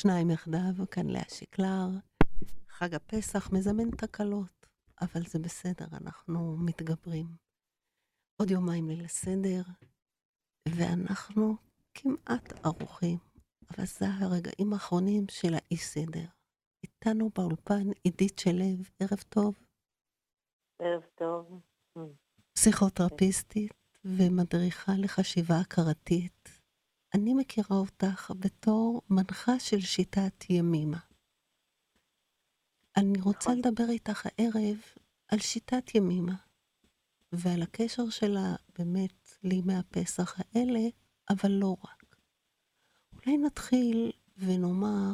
שניים 0.00 0.30
יחדיו, 0.30 0.90
כאן 0.90 1.06
לאה 1.06 1.28
שקלר. 1.28 1.88
חג 2.68 2.94
הפסח 2.94 3.52
מזמן 3.52 3.90
תקלות, 3.90 4.66
אבל 5.00 5.22
זה 5.26 5.38
בסדר, 5.38 5.86
אנחנו 5.92 6.56
מתגברים. 6.56 7.26
עוד 8.40 8.50
יומיים 8.50 8.88
ליל 8.88 9.04
הסדר, 9.04 9.62
ואנחנו 10.68 11.56
כמעט 11.94 12.66
ערוכים, 12.66 13.18
אבל 13.70 13.86
זה 13.86 14.06
הרגעים 14.08 14.72
האחרונים 14.72 15.24
של 15.30 15.54
האי 15.54 15.76
סדר. 15.76 16.26
איתנו 16.82 17.30
באולפן 17.34 17.90
עידית 18.04 18.38
שלו, 18.38 18.64
ערב 19.00 19.22
טוב. 19.28 19.54
ערב 20.82 21.02
טוב. 21.14 21.60
פסיכותרפיסטית 22.52 23.72
ומדריכה 24.04 24.92
לחשיבה 24.98 25.60
הכרתית. 25.60 26.57
אני 27.14 27.34
מכירה 27.34 27.76
אותך 27.76 28.32
בתור 28.38 29.02
מנחה 29.10 29.58
של 29.58 29.80
שיטת 29.80 30.50
ימימה. 30.50 30.98
אני 32.96 33.20
רוצה 33.20 33.50
נכון. 33.50 33.58
לדבר 33.58 33.90
איתך 33.90 34.26
הערב 34.26 34.76
על 35.28 35.38
שיטת 35.38 35.94
ימימה, 35.94 36.36
ועל 37.32 37.62
הקשר 37.62 38.10
שלה 38.10 38.56
באמת 38.78 39.34
לימי 39.42 39.74
הפסח 39.74 40.36
האלה, 40.38 40.80
אבל 41.30 41.50
לא 41.50 41.76
רק. 41.84 42.16
אולי 43.12 43.38
נתחיל 43.38 44.12
ונאמר, 44.36 45.12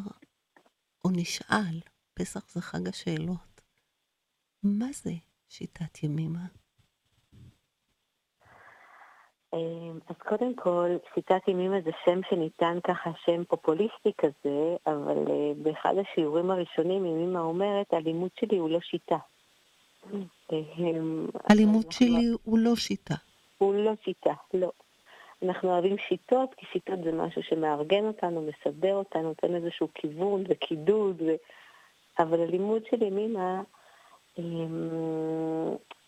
או 1.05 1.11
נשאל, 1.11 1.81
פסח 2.15 2.49
זה 2.53 2.61
חג 2.61 2.89
השאלות, 2.89 3.61
מה 4.63 4.87
זה 5.03 5.13
שיטת 5.49 6.03
ימימה? 6.03 6.47
אמ, 9.55 9.99
אז 10.09 10.17
קודם 10.19 10.55
כל, 10.55 10.89
שיטת 11.15 11.49
ימימה 11.49 11.81
זה 11.85 11.91
שם 12.05 12.21
שניתן 12.31 12.79
ככה, 12.85 13.11
שם 13.25 13.45
פופוליסטי 13.45 14.13
כזה, 14.19 14.77
אבל 14.87 15.19
אה, 15.31 15.53
באחד 15.63 15.95
השיעורים 15.99 16.51
הראשונים 16.51 17.07
ימימה 17.07 17.41
אומרת, 17.41 17.95
הלימוד 17.95 18.31
שלי 18.41 18.59
הוא 18.59 18.71
לא 18.71 18.81
שיטה. 18.81 19.17
אמ, 20.53 21.27
הלימוד 21.51 21.93
שלי 21.93 22.27
הוא 22.45 22.59
לא 22.59 22.77
שיטה. 22.77 23.15
הוא 23.59 23.75
לא 23.75 23.93
שיטה, 24.05 24.35
לא. 24.55 24.71
אנחנו 25.43 25.73
אוהבים 25.73 25.99
שיטות, 25.99 26.55
כי 26.57 26.67
שיטות 26.73 26.99
זה 27.05 27.13
משהו 27.13 27.43
שמארגן 27.43 28.05
אותנו, 28.05 28.49
מסדר 28.49 28.95
אותנו, 28.95 29.23
נותן 29.23 29.55
איזשהו 29.55 29.89
כיוון 29.95 30.45
וקידוד, 30.49 31.23
ו... 31.23 31.35
אבל 32.19 32.41
הלימוד 32.41 32.83
של 32.91 33.03
ימימה 33.03 33.63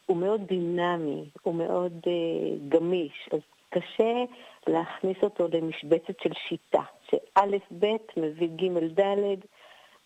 הוא 0.06 0.16
מאוד 0.16 0.40
דינמי, 0.46 1.30
הוא 1.42 1.54
מאוד 1.54 1.92
אה, 2.06 2.56
גמיש, 2.68 3.28
אז 3.32 3.40
קשה 3.70 4.24
להכניס 4.66 5.16
אותו 5.22 5.48
למשבצת 5.52 6.20
של 6.22 6.32
שיטה, 6.48 6.82
שא' 7.10 7.56
ב' 7.78 7.96
מביא 8.16 8.48
ג' 8.48 9.00
ד', 9.00 9.38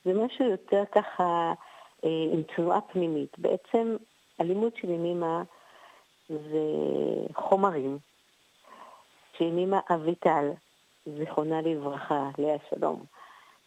זה 0.04 0.14
משהו 0.14 0.44
יותר 0.50 0.82
ככה 0.92 1.52
אה, 2.04 2.08
עם 2.32 2.42
תנועה 2.42 2.80
פנימית. 2.80 3.38
בעצם 3.38 3.96
הלימוד 4.38 4.76
של 4.76 4.90
ימימה 4.90 5.42
זה 6.28 6.64
חומרים, 7.34 7.98
שימימה 9.38 9.80
אביטל, 9.94 10.50
זיכרונה 11.06 11.60
לברכה, 11.60 12.30
לאה 12.38 12.56
שלום, 12.70 13.04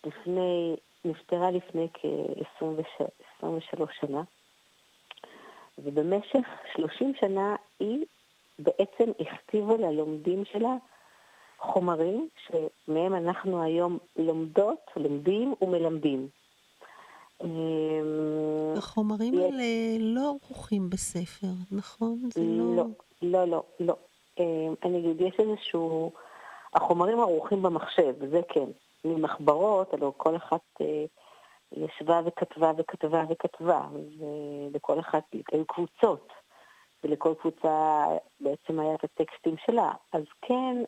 לפני, 0.06 0.76
נפטרה 1.06 1.52
לפני 1.52 1.88
כ-23 1.94 3.46
שנה, 4.00 4.22
ובמשך 5.78 6.48
30 6.76 7.14
שנה 7.20 7.56
היא 7.80 8.06
בעצם 8.60 9.12
הכתיבה 9.20 9.78
ללומדים 9.78 10.46
שלה 10.46 10.76
חומרים 11.60 12.28
שמהם 12.48 13.16
אנחנו 13.16 13.64
היום 13.64 13.98
לומדות, 14.16 14.80
לומדים 14.96 15.54
ומלמדים. 15.62 16.28
אמ, 17.44 17.48
החומרים 18.78 19.34
יש- 19.34 19.40
האלה 19.40 19.64
לא 20.00 20.22
ערוכים 20.28 20.90
בספר, 20.90 21.48
נכון? 21.72 22.20
זה 22.34 22.42
לא... 22.44 22.76
לא, 22.76 22.86
לא, 23.22 23.46
לא, 23.48 23.64
לא. 23.80 23.96
אמ, 24.40 24.74
אני 24.84 25.00
אגיד, 25.00 25.22
יש 25.22 25.34
איזשהו... 25.40 26.12
החומרים 26.74 27.20
ערוכים 27.20 27.62
במחשב, 27.64 28.30
זה 28.32 28.42
כן. 28.50 28.66
ממחברות, 29.06 29.94
הלוא 29.94 30.12
כל 30.18 30.36
אחת 30.36 30.62
אה, 30.82 31.06
ישבה 31.74 32.22
וכתבה 32.26 32.72
וכתבה 32.78 33.24
וכתבה, 33.30 33.88
ולכל 34.20 35.00
אחת 35.00 35.24
היו 35.52 35.66
קבוצות, 35.66 36.34
ולכל 37.04 37.34
קבוצה 37.42 38.06
בעצם 38.40 38.80
היה 38.80 38.96
את 38.96 39.04
הטקסטים 39.04 39.56
שלה. 39.66 39.92
אז 40.14 40.24
כן, 40.42 40.84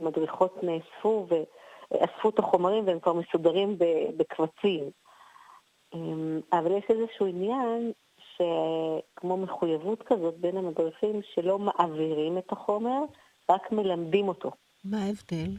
מדריכות 0.00 0.62
נאספו 0.62 1.26
ואספו 1.28 2.28
את 2.28 2.38
החומרים 2.38 2.86
והם 2.86 3.00
כבר 3.00 3.12
מסודרים 3.12 3.78
בקבצים. 4.16 4.90
אמ, 5.94 6.40
אבל 6.52 6.72
יש 6.72 6.84
איזשהו 6.88 7.26
עניין 7.26 7.92
שכמו 8.18 9.36
מחויבות 9.36 10.02
כזאת 10.02 10.36
בין 10.36 10.56
המדריכים 10.56 11.20
שלא 11.34 11.58
מעבירים 11.58 12.38
את 12.38 12.52
החומר, 12.52 12.98
רק 13.50 13.72
מלמדים 13.72 14.28
אותו. 14.28 14.50
מה 14.84 14.98
ההבדל? 14.98 15.50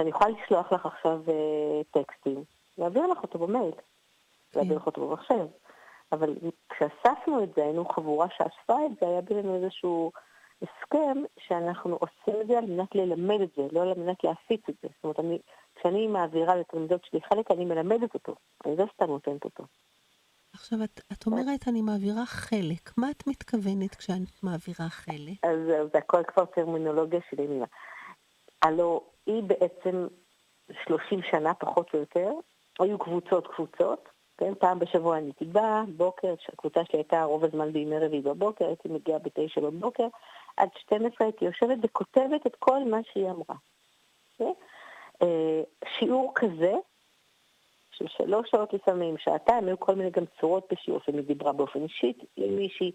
אני 0.00 0.10
יכולה 0.10 0.30
לשלוח 0.30 0.72
לך 0.72 0.86
עכשיו 0.86 1.20
אה, 1.28 1.80
טקסטים, 1.90 2.44
להעביר 2.78 3.06
לך 3.06 3.18
אותו 3.22 3.38
במייל, 3.38 3.74
להעביר 4.54 4.76
לך 4.76 4.86
אותו 4.86 5.08
במחשב. 5.08 5.46
אבל 6.12 6.34
כשאספנו 6.68 7.44
את 7.44 7.48
זה, 7.56 7.62
היינו 7.64 7.84
חבורה 7.88 8.26
שאספה 8.30 8.86
את 8.86 8.90
זה, 9.00 9.08
היה 9.08 9.20
בינינו 9.20 9.56
איזשהו 9.56 10.12
הסכם 10.62 11.22
שאנחנו 11.38 11.96
עושים 11.96 12.40
את 12.40 12.46
זה 12.46 12.58
על 12.58 12.64
מנת 12.66 12.94
ללמד 12.94 13.40
את 13.40 13.48
זה, 13.56 13.62
לא 13.72 13.82
על 13.82 13.94
מנת 13.96 14.24
להפיץ 14.24 14.60
את 14.68 14.74
זה. 14.82 14.88
זאת 14.88 15.04
אומרת, 15.04 15.20
אני, 15.20 15.38
כשאני 15.74 16.06
מעבירה 16.06 16.56
לתלמידות 16.56 17.04
שלי 17.04 17.20
חלק, 17.20 17.50
אני 17.50 17.64
מלמדת 17.64 18.14
אותו. 18.14 18.34
אני 18.66 18.76
לא 18.76 18.84
סתם 18.94 19.06
נותנת 19.06 19.44
אותו. 19.44 19.64
עכשיו, 20.54 20.84
את, 20.84 21.00
את 21.12 21.26
אומרת, 21.26 21.68
אני 21.68 21.82
מעבירה 21.82 22.26
חלק. 22.26 22.98
מה 22.98 23.10
את 23.10 23.26
מתכוונת 23.26 23.94
כשאת 23.94 24.42
מעבירה 24.42 24.88
חלק? 24.88 25.44
אז 25.44 25.58
זהו, 25.66 25.88
זה 25.92 25.98
הכל 25.98 26.22
כבר 26.24 26.44
טרמינולוגיה 26.44 27.20
של 27.30 27.40
ימינה. 27.40 27.66
הלו 28.62 29.09
היא 29.26 29.42
בעצם 29.42 30.06
30 30.84 31.22
שנה, 31.22 31.54
פחות 31.54 31.94
או 31.94 31.98
יותר, 31.98 32.30
היו 32.80 32.98
קבוצות 32.98 33.46
קבוצות, 33.46 34.08
כן? 34.38 34.54
פעם 34.54 34.78
בשבוע 34.78 35.18
אני 35.18 35.26
הייתי 35.26 35.44
באה, 35.44 35.82
בוקר, 35.96 36.34
הקבוצה 36.48 36.80
שלי 36.84 36.98
הייתה 36.98 37.22
רוב 37.24 37.44
הזמן 37.44 37.72
בימי 37.72 37.98
רביעי 37.98 38.22
בבוקר, 38.22 38.66
הייתי 38.66 38.88
מגיעה 38.88 39.18
בתשע 39.18 39.60
בבוקר, 39.60 40.06
עד 40.56 40.68
12 40.78 41.26
הייתי 41.26 41.44
יושבת 41.44 41.78
וכותבת 41.82 42.46
את 42.46 42.56
כל 42.58 42.84
מה 42.84 42.98
שהיא 43.12 43.30
אמרה. 43.30 43.56
כן? 44.38 44.52
אה, 45.22 45.62
שיעור 45.98 46.32
כזה, 46.34 46.74
של 47.92 48.08
שלוש 48.08 48.50
שעות 48.50 48.72
לפעמים, 48.72 49.18
שעתיים, 49.18 49.66
היו 49.66 49.80
כל 49.80 49.94
מיני 49.94 50.10
גם 50.10 50.24
צורות 50.40 50.72
בשיעור, 50.72 51.00
לפעמים 51.00 51.20
היא 51.20 51.28
דיברה 51.28 51.52
באופן 51.52 51.82
אישי 51.82 52.12
עם 52.36 52.56
מישהי, 52.56 52.92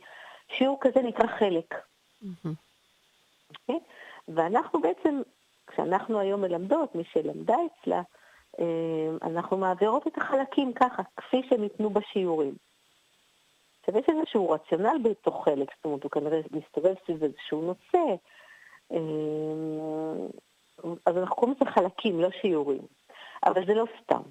שיעור 0.57 0.77
כזה 0.81 1.01
נקרא 1.01 1.27
חלק. 1.27 1.75
מהמם. 2.21 2.55
אוקיי? 3.49 3.79
ואנחנו 4.27 4.81
בעצם, 4.81 5.21
כשאנחנו 5.67 6.19
היום 6.19 6.41
מלמדות, 6.41 6.95
מי 6.95 7.03
שלמדה 7.03 7.55
אצלה, 7.65 8.01
אה, 8.59 9.09
אנחנו 9.21 9.57
מעבירות 9.57 10.07
את 10.07 10.17
החלקים 10.17 10.73
ככה, 10.73 11.03
כפי 11.17 11.41
שהם 11.49 11.61
ניתנו 11.61 11.89
בשיעורים. 11.89 12.55
עכשיו, 13.79 13.97
יש 13.97 14.05
איזשהו 14.09 14.49
רציונל 14.49 14.97
בתוך 15.03 15.45
חלק, 15.45 15.69
זאת 15.75 15.85
אומרת, 15.85 16.03
הוא 16.03 16.11
כנראה 16.11 16.41
מסתובב 16.51 16.93
סביב 17.05 17.23
איזשהו 17.23 17.61
נושא, 17.61 18.15
אה, 18.91 20.27
אז 21.05 21.17
אנחנו 21.17 21.35
קוראים 21.35 21.55
לזה 21.61 21.71
חלקים, 21.71 22.21
לא 22.21 22.29
שיעורים. 22.41 22.81
אבל 23.45 23.65
זה 23.65 23.73
לא 23.73 23.85
סתם, 24.01 24.21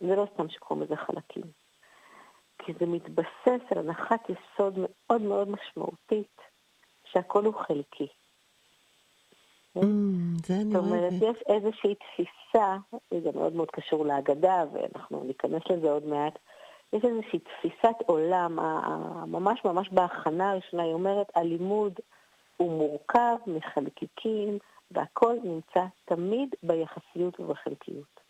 זה 0.00 0.16
לא 0.16 0.26
סתם 0.34 0.48
שקוראים 0.48 0.84
לזה 0.84 0.96
חלקים. 0.96 1.44
כי 2.58 2.72
זה 2.80 2.86
מתבסס 2.86 3.62
על 3.70 3.78
הנחת 3.78 4.30
יסוד 4.30 4.74
מאוד 4.78 5.22
מאוד 5.22 5.48
משמעותית, 5.48 6.40
שהכל 7.04 7.44
הוא 7.44 7.54
חלקי. 7.54 8.08
זה 10.46 10.54
אני 10.54 10.64
זאת 10.64 10.76
אומרת. 10.76 11.12
יש 11.12 11.42
איזושהי 11.46 11.94
תפיסה, 11.94 12.76
זה 13.10 13.30
מאוד 13.34 13.52
מאוד 13.52 13.70
קשור 13.70 14.06
להגדה, 14.06 14.64
ואנחנו 14.72 15.24
ניכנס 15.24 15.62
לזה 15.70 15.90
עוד 15.90 16.06
מעט, 16.06 16.38
יש 16.92 17.04
איזושהי 17.04 17.38
תפיסת 17.38 17.96
עולם, 18.06 18.58
ממש 19.26 19.64
ממש 19.64 19.88
בהכנה 19.88 20.50
הראשונה, 20.50 20.82
היא 20.82 20.92
אומרת, 20.92 21.26
הלימוד 21.34 21.92
הוא 22.56 22.70
מורכב 22.70 23.36
מחלקיקים, 23.46 24.58
והכל 24.90 25.36
נמצא 25.44 25.84
תמיד 26.04 26.54
ביחסיות 26.62 27.40
ובחלקיות. 27.40 28.20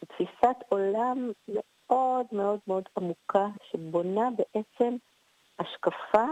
זו 0.00 0.06
תפיסת 0.06 0.56
עולם 0.68 1.30
מאוד 1.48 2.26
מאוד 2.32 2.58
מאוד 2.66 2.82
עמוקה, 2.96 3.46
שבונה 3.70 4.28
בעצם 4.30 4.96
השקפה 5.58 6.24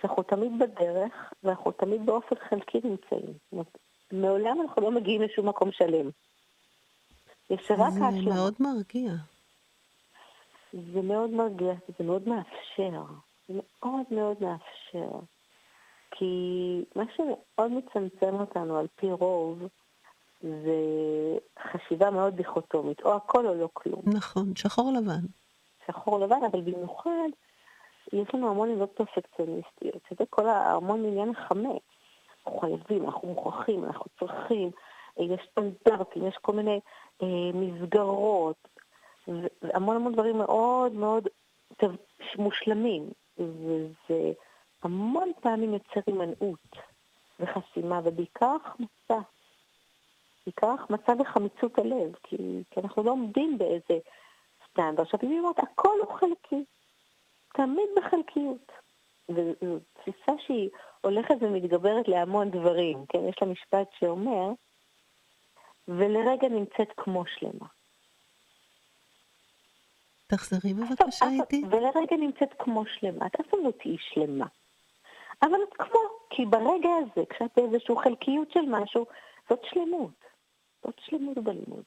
שאנחנו 0.00 0.22
תמיד 0.22 0.58
בדרך, 0.58 1.32
ואנחנו 1.42 1.72
תמיד 1.72 2.06
באופן 2.06 2.36
חלקי 2.48 2.80
נמצאים. 2.84 3.32
זאת 3.32 3.52
אומרת, 3.52 3.78
מעולם 4.12 4.60
אנחנו 4.60 4.82
לא 4.82 4.90
מגיעים 4.90 5.22
לשום 5.22 5.48
מקום 5.48 5.72
שלם. 5.72 6.10
יש 7.50 7.70
רק 7.70 7.92
זה 7.92 8.04
ההשלמה. 8.04 8.34
מאוד 8.34 8.54
מרגיע. 8.60 9.12
זה 10.72 11.02
מאוד 11.02 11.30
מרגיע, 11.30 11.72
זה 11.98 12.04
מאוד 12.04 12.28
מאפשר. 12.28 13.02
זה 13.48 13.54
מאוד 13.54 14.06
מאוד 14.10 14.36
מאפשר. 14.40 15.18
כי 16.10 16.84
מה 16.96 17.04
שמאוד 17.16 17.72
מצמצם 17.72 18.34
אותנו 18.34 18.78
על 18.78 18.86
פי 18.96 19.12
רוב 19.12 19.62
זה 20.42 20.78
חשיבה 21.58 22.10
מאוד 22.10 22.36
דיכוטומית, 22.36 23.02
או 23.02 23.16
הכל 23.16 23.46
או 23.46 23.54
לא 23.54 23.68
כלום. 23.72 24.02
נכון, 24.06 24.56
שחור 24.56 24.92
לבן. 24.92 25.26
שחור 25.86 26.18
לבן, 26.18 26.40
אבל 26.50 26.60
במיוחד 26.60 27.28
יש 28.12 28.34
לנו 28.34 28.50
המון 28.50 28.70
עמדות 28.70 28.90
פרפקציוניסטיות, 28.90 30.02
שזה 30.10 30.24
כל 30.30 30.48
המון 30.48 31.04
עניין 31.04 31.30
החמץ. 31.30 31.82
אנחנו 32.48 32.60
חייבים, 32.60 33.04
אנחנו 33.04 33.28
מוכרחים, 33.28 33.84
אנחנו 33.84 34.06
צריכים, 34.18 34.70
יש 35.18 35.40
סטנדרטים, 35.50 36.26
יש 36.26 36.36
כל 36.42 36.52
מיני 36.52 36.80
אה, 37.22 37.50
מסגרות, 37.54 38.68
והמון 39.62 39.96
המון 39.96 40.12
דברים 40.12 40.38
מאוד 40.38 40.92
מאוד 40.92 41.28
מושלמים, 42.38 43.10
וזה 43.38 44.32
המון 44.82 45.32
פעמים 45.40 45.74
יוצר 45.74 46.00
הימנעות 46.06 46.76
וחסימה, 47.40 48.00
ובעיקר 48.04 48.56
החמצה. 48.64 49.28
בעיקר 50.46 50.70
החמצה 50.70 51.12
וחמיצות 51.18 51.78
הלב, 51.78 52.14
כי, 52.22 52.36
כי 52.70 52.80
אנחנו 52.80 53.02
לא 53.02 53.10
עומדים 53.10 53.58
באיזה 53.58 53.98
סטנדרט. 54.70 55.00
עכשיו, 55.06 55.20
היא 55.22 55.38
אומרת, 55.40 55.58
הכל 55.58 55.98
הוא 56.02 56.18
חלקי, 56.18 56.64
תמיד 57.52 57.88
בחלקיות. 57.96 58.72
וזו 59.28 59.78
תפיסה 59.92 60.32
שהיא 60.46 60.70
הולכת 61.00 61.34
ומתגברת 61.40 62.08
להמון 62.08 62.50
דברים, 62.50 63.06
כן? 63.08 63.18
יש 63.28 63.36
לה 63.42 63.48
משפט 63.48 63.88
שאומר, 64.00 64.52
ולרגע 65.88 66.48
נמצאת 66.48 66.88
כמו 66.96 67.24
שלמה. 67.26 67.66
תחזרי 70.26 70.74
בבקשה 70.74 71.26
איתי. 71.28 71.62
ולרגע 71.70 72.16
נמצאת 72.16 72.54
כמו 72.58 72.84
שלמה. 72.86 73.26
את 73.26 73.40
אף 73.40 73.46
פעם 73.46 73.64
לא 73.64 73.70
תהיי 73.70 73.96
שלמה. 73.98 74.46
אבל 75.42 75.58
את 75.68 75.74
כמו, 75.78 76.00
כי 76.30 76.46
ברגע 76.46 76.88
הזה, 77.02 77.26
כשאת 77.30 77.50
באיזושהי 77.56 77.94
חלקיות 78.04 78.50
של 78.52 78.60
משהו, 78.68 79.06
זאת 79.50 79.60
שלמות. 79.70 80.24
זאת 80.84 80.94
שלמות 81.04 81.38
בלימוד. 81.38 81.84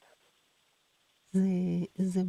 זה, 1.32 1.40
זה, 1.98 2.20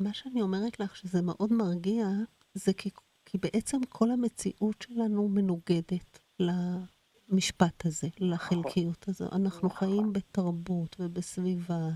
מה 0.00 0.12
שאני 0.12 0.42
אומרת 0.42 0.80
לך, 0.80 0.96
שזה 0.96 1.22
מאוד 1.22 1.52
מרגיע, 1.52 2.06
זה 2.54 2.72
כי, 2.72 2.90
כי 3.30 3.38
בעצם 3.38 3.78
כל 3.88 4.10
המציאות 4.10 4.82
שלנו 4.82 5.28
מנוגדת 5.28 6.18
למשפט 6.40 7.86
הזה, 7.86 8.08
לחלקיות 8.20 9.08
הזו. 9.08 9.24
אנחנו. 9.32 9.70
חיים 9.70 10.12
בתרבות 10.12 10.96
ובסביבה. 11.00 11.88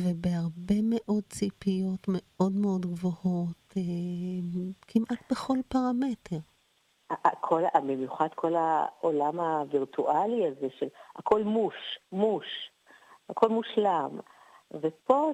ובהרבה 0.00 0.74
מאוד 0.82 1.24
ציפיות 1.28 2.06
מאוד 2.08 2.52
מאוד 2.52 2.86
גבוהות, 2.86 3.74
אה, 3.76 3.82
כמעט 4.88 5.32
בכל 5.32 5.58
פרמטר. 5.68 6.36
כל, 7.40 7.62
במיוחד 7.74 8.28
כל 8.34 8.54
העולם 8.56 9.40
הווירטואלי 9.40 10.46
הזה 10.46 10.66
של 10.78 10.86
הכל 11.16 11.42
מוש, 11.42 11.74
מוש, 12.12 12.46
הכל 13.28 13.48
מושלם. 13.48 14.18
ופה 14.70 15.32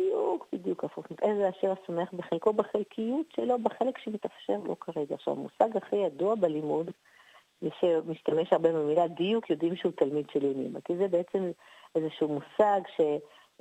בדיוק 0.00 0.46
בדיוק 0.52 0.84
הפוך. 0.84 1.06
איזה 1.22 1.48
אשר 1.48 1.72
השמח 1.72 2.12
בחלקו, 2.12 2.52
בחלקיות 2.52 3.26
שלו, 3.36 3.58
בחלק 3.58 3.98
שמתאפשר 3.98 4.56
לו 4.64 4.80
כרגע. 4.80 5.14
עכשיו, 5.14 5.34
המושג 5.34 5.76
הכי 5.76 5.96
ידוע 5.96 6.34
בלימוד, 6.34 6.90
מי 7.62 7.70
שמשתמש 7.80 8.52
הרבה 8.52 8.72
במילה 8.72 9.08
דיוק, 9.08 9.50
יודעים 9.50 9.76
שהוא 9.76 9.92
תלמיד 9.92 10.26
של 10.32 10.44
ימימה. 10.44 10.80
כי 10.80 10.96
זה 10.96 11.08
בעצם 11.08 11.50
איזשהו 11.94 12.28
מושג 12.28 12.80
ש... 12.96 13.00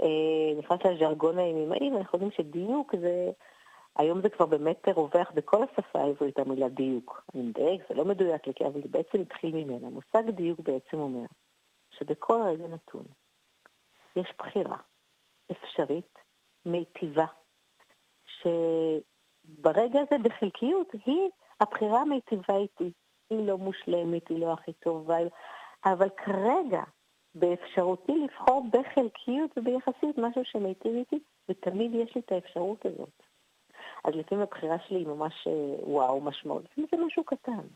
אה, 0.01 0.91
לז'רגון 0.91 1.37
הימימאי, 1.37 1.91
ואנחנו 1.91 2.17
יודעים 2.17 2.31
שדיוק 2.31 2.95
זה, 2.95 3.31
היום 3.95 4.21
זה 4.21 4.29
כבר 4.29 4.45
באמת 4.45 4.87
רווח 4.95 5.31
בכל 5.33 5.63
השפה 5.63 5.99
העברית 5.99 6.39
המילה 6.39 6.69
דיוק. 6.69 7.23
אני 7.35 7.43
מדייק, 7.43 7.81
זה 7.89 7.95
לא 7.95 8.05
מדויק 8.05 8.47
לי, 8.47 8.53
אבל 8.67 8.81
זה 8.81 8.87
בעצם 8.89 9.21
התחיל 9.21 9.55
ממנה. 9.55 9.87
המושג 9.87 10.29
דיוק 10.29 10.59
בעצם 10.59 10.97
אומר 10.97 11.25
שבכל 11.91 12.41
רגע 12.41 12.67
נתון 12.67 13.03
יש 14.15 14.33
בחירה 14.39 14.77
אפשרית, 15.51 16.19
מיטיבה, 16.65 17.25
שברגע 18.25 19.99
הזה 20.01 20.23
בחלקיות 20.23 20.91
היא 21.05 21.29
הבחירה 21.59 22.01
המיטיבה 22.01 22.57
איתי. 22.57 22.91
היא 23.29 23.47
לא 23.47 23.57
מושלמת, 23.57 24.29
היא 24.29 24.39
לא 24.39 24.53
הכי 24.53 24.73
טובה, 24.73 25.17
אבל 25.85 26.09
כרגע 26.09 26.83
באפשרותי 27.35 28.11
לבחור 28.11 28.65
בחלקיות 28.71 29.57
וביחסיות 29.57 30.17
משהו 30.17 30.45
שמיטיב 30.45 30.95
איתי, 30.95 31.19
ותמיד 31.49 31.95
יש 31.95 32.15
לי 32.15 32.21
את 32.21 32.31
האפשרות 32.31 32.85
הזאת. 32.85 33.23
אז 34.05 34.15
לפעמים 34.15 34.43
הבחירה 34.43 34.75
שלי 34.87 34.97
היא 34.97 35.07
ממש 35.07 35.47
אה, 35.47 35.89
וואו, 35.89 36.21
משמעות. 36.21 36.63
לפעמים 36.63 36.87
זה 36.91 36.97
משהו 37.05 37.23
קטן. 37.23 37.67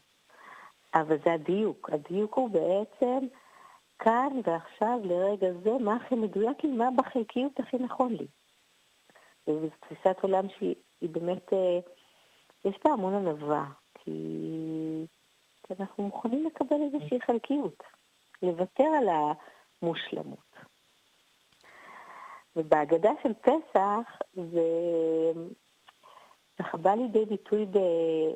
אבל 0.96 1.18
זה 1.26 1.34
הדיוק. 1.34 1.90
הדיוק 1.94 2.38
הוא 2.38 2.50
בעצם 2.50 3.28
כאן 4.00 4.40
ועכשיו, 4.44 5.00
לרגע 5.04 5.48
זה, 5.64 5.72
מה 5.80 5.96
הכי 5.96 6.16
מדויק 6.16 6.64
לי, 6.64 6.72
מה 6.72 6.90
בחלקיות 6.98 7.60
הכי 7.60 7.78
נכון 7.78 8.14
לי. 8.14 8.28
וזו 9.48 9.68
תפיסת 9.80 10.18
עולם 10.22 10.46
שהיא 10.58 10.76
באמת, 11.02 11.54
אה, 11.54 11.80
יש 12.66 12.76
בה 12.86 12.92
המון 12.92 13.14
ענווה, 13.14 13.66
כי 13.94 14.12
אנחנו 15.80 16.04
מוכנים 16.04 16.46
לקבל 16.46 16.76
איזושהי 16.82 17.22
חלקיות. 17.22 17.84
לוותר 18.44 18.84
על 18.84 19.08
המושלמות. 19.82 20.54
ובהגדה 22.56 23.12
של 23.24 23.34
פסח 23.34 24.20
זה 24.34 24.62
ככה 26.60 26.78
בא 26.78 26.94
לידי 26.94 27.26
ביטוי 27.26 27.66
ב... 27.66 27.78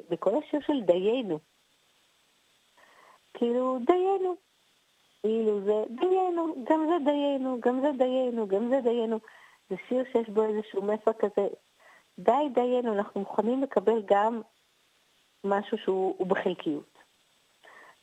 בכל 0.09 0.31
השיר 0.37 0.59
של 0.67 0.81
דיינו. 0.81 1.39
כאילו, 3.33 3.77
דיינו. 3.85 4.35
כאילו 5.21 5.61
זה 5.61 5.83
דיינו, 5.89 6.65
גם 6.69 6.85
זה 6.89 7.05
דיינו, 7.05 7.59
גם 7.59 7.81
זה 7.81 7.91
דיינו, 7.97 8.47
גם 8.47 8.69
זה 8.69 8.81
דיינו. 8.81 9.19
זה 9.69 9.75
שיר 9.87 10.03
שיש 10.11 10.29
בו 10.29 10.43
איזשהו 10.43 10.81
מסר 10.81 11.11
כזה, 11.19 11.47
די 12.19 12.49
דיינו, 12.53 12.93
אנחנו 12.93 13.19
מוכנים 13.21 13.63
לקבל 13.63 14.01
גם 14.05 14.41
משהו 15.43 15.77
שהוא 15.77 16.27
בחלקיות. 16.27 16.97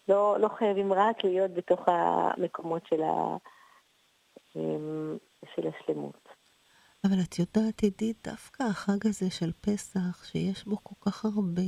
לא, 0.08 0.37
לא 0.40 0.49
חייבים 0.58 0.93
רק 0.93 1.25
להיות 1.25 1.50
בתוך 1.55 1.81
המקומות 1.87 2.87
של, 2.87 3.02
ה, 3.02 3.37
אמ, 4.56 5.16
של 5.55 5.62
השלמות. 5.69 6.28
אבל 7.05 7.16
את 7.28 7.38
יודעת, 7.38 7.82
עידית, 7.82 8.28
דווקא 8.28 8.62
החג 8.62 9.06
הזה 9.06 9.31
של 9.31 9.52
פסח, 9.61 10.25
שיש 10.25 10.64
בו 10.64 10.76
כל 10.82 11.11
כך 11.11 11.25
הרבה 11.25 11.62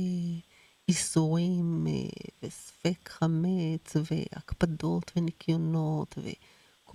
איסורים 0.89 1.85
אה, 1.87 1.93
וספק 2.43 3.09
חמץ 3.09 3.95
והקפדות 3.95 5.11
וניקיונות 5.15 6.15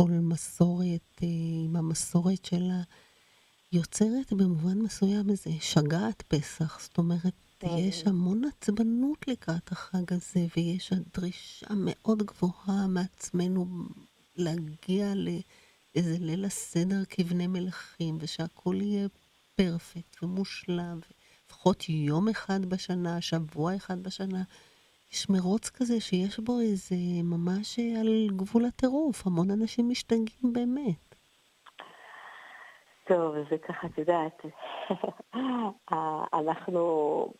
וכל 0.02 0.10
מסורת 0.10 1.20
אה, 1.22 1.28
עם 1.64 1.76
המסורת 1.76 2.44
שלה, 2.44 2.82
יוצרת 3.72 4.32
במובן 4.32 4.78
מסוים 4.78 5.30
איזה 5.30 5.50
שגעת 5.60 6.22
פסח. 6.28 6.80
זאת 6.82 6.98
אומרת, 6.98 7.34
יש 7.62 8.06
המון 8.06 8.42
עצבנות 8.44 9.28
לקראת 9.28 9.72
החג 9.72 10.12
הזה, 10.12 10.46
ויש 10.56 10.92
דרישה 11.14 11.66
מאוד 11.76 12.22
גבוהה 12.22 12.86
מעצמנו 12.86 13.66
להגיע 14.36 15.14
לאיזה 15.14 16.16
ליל 16.20 16.44
הסדר 16.44 17.02
כבני 17.10 17.46
מלכים, 17.46 18.18
ושהכול 18.20 18.80
יהיה 18.82 19.08
פרפקט 19.54 20.22
ומושלם, 20.22 21.00
לפחות 21.46 21.88
יום 21.88 22.28
אחד 22.28 22.64
בשנה, 22.66 23.20
שבוע 23.20 23.76
אחד 23.76 24.02
בשנה. 24.02 24.42
יש 25.12 25.30
מרוץ 25.30 25.70
כזה 25.70 26.00
שיש 26.00 26.38
בו 26.38 26.60
איזה 26.60 26.94
ממש 27.24 27.78
על 27.78 28.28
גבול 28.36 28.64
הטירוף, 28.64 29.26
המון 29.26 29.50
אנשים 29.50 29.88
משתגעים 29.88 30.52
באמת. 30.52 31.14
טוב, 33.04 33.34
זה 33.50 33.58
ככה, 33.58 33.86
את 33.86 33.98
יודעת, 33.98 34.42
אנחנו, 36.40 36.82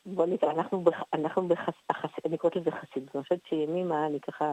בוא 0.06 0.26
נקרא, 0.26 0.50
אנחנו, 0.50 0.84
אנחנו 1.12 1.48
בחס... 1.48 1.74
אני 2.24 2.38
קוראת 2.38 2.56
לזה 2.56 2.70
חסידות. 2.70 3.16
אני 3.16 3.22
חושבת 3.22 3.46
שימימה, 3.48 4.06
אני 4.06 4.20
ככה 4.20 4.52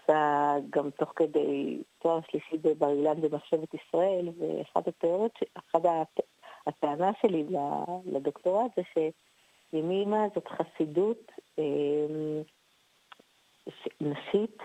עושה 0.00 0.54
גם 0.70 0.90
תוך 0.90 1.12
כדי 1.16 1.82
תואר 1.98 2.20
שלישי 2.30 2.56
בבר 2.58 2.90
אילן 2.90 3.20
במחשבת 3.20 3.74
ישראל, 3.74 4.28
ואחת 4.38 4.88
התיאוריות, 4.88 5.38
אחת 5.54 5.82
הטענה 6.66 7.10
שלי 7.22 7.46
לדוקטורט 8.06 8.70
זה 8.76 8.82
שימימה 9.70 10.26
זאת 10.34 10.48
חסידות 10.48 11.32
אה, 11.58 12.42
נשית, 14.00 14.58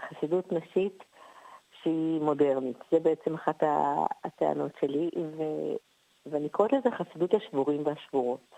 חסידות 0.00 0.52
נשית 0.52 1.04
שהיא 1.82 2.20
מודרנית. 2.20 2.76
זה 2.90 3.00
בעצם 3.00 3.34
אחת 3.34 3.62
הטענות 4.24 4.72
שלי, 4.80 5.10
ו... 5.16 5.42
ואני 6.26 6.48
קוראת 6.48 6.72
לזה 6.72 6.88
חסידות 6.90 7.34
השבורים 7.34 7.86
והשבורות. 7.86 8.54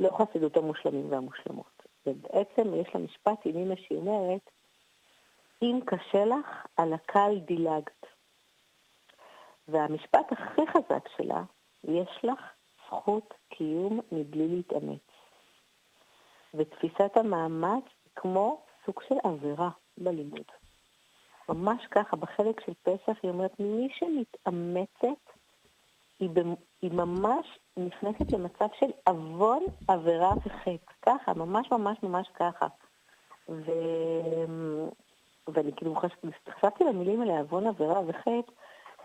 לא 0.00 0.10
חסידות 0.18 0.56
המושלמים 0.56 1.12
והמושלמות. 1.12 1.82
ובעצם 2.06 2.74
יש 2.74 2.88
לה 2.94 3.00
משפט 3.00 3.38
עם 3.44 3.56
אמא 3.56 3.74
שהיא 3.76 3.98
אומרת, 3.98 4.50
אם 5.62 5.80
קשה 5.86 6.24
לך, 6.24 6.66
על 6.76 6.92
הקל 6.92 7.38
דילגת. 7.44 8.06
והמשפט 9.68 10.32
הכי 10.32 10.60
חזק 10.66 11.08
שלה, 11.16 11.42
יש 11.84 12.18
לך 12.22 12.40
זכות 12.94 13.34
קיום 13.48 14.00
מבלי 14.12 14.48
להתאמץ. 14.48 15.00
ותפיסת 16.54 17.16
המאמץ 17.16 17.84
כמו 18.16 18.60
סוג 18.86 19.00
של 19.08 19.14
עבירה 19.24 19.70
בלימוד. 19.98 20.44
ממש 21.48 21.86
ככה, 21.90 22.16
בחלק 22.16 22.60
של 22.66 22.72
פסח 22.82 23.18
היא 23.22 23.30
אומרת, 23.30 23.60
מי 23.60 23.88
שמתאמצת, 23.98 25.22
היא, 26.20 26.30
במ... 26.30 26.54
היא 26.82 26.92
ממש 26.92 27.58
נכנסת 27.76 28.32
למצב 28.32 28.66
של 28.80 28.90
עוון, 29.06 29.62
עבירה 29.88 30.30
וחטא. 30.44 30.92
ככה, 31.02 31.34
ממש 31.34 31.70
ממש 31.70 31.98
ממש 32.02 32.28
ככה. 32.34 32.66
ו... 33.48 33.72
ואני 35.48 35.72
כאילו 35.76 35.94
חשבתי 36.50 36.84
למילים 36.84 37.20
האלה, 37.20 37.38
עוון, 37.38 37.66
עבירה 37.66 38.00
וחטא, 38.06 38.52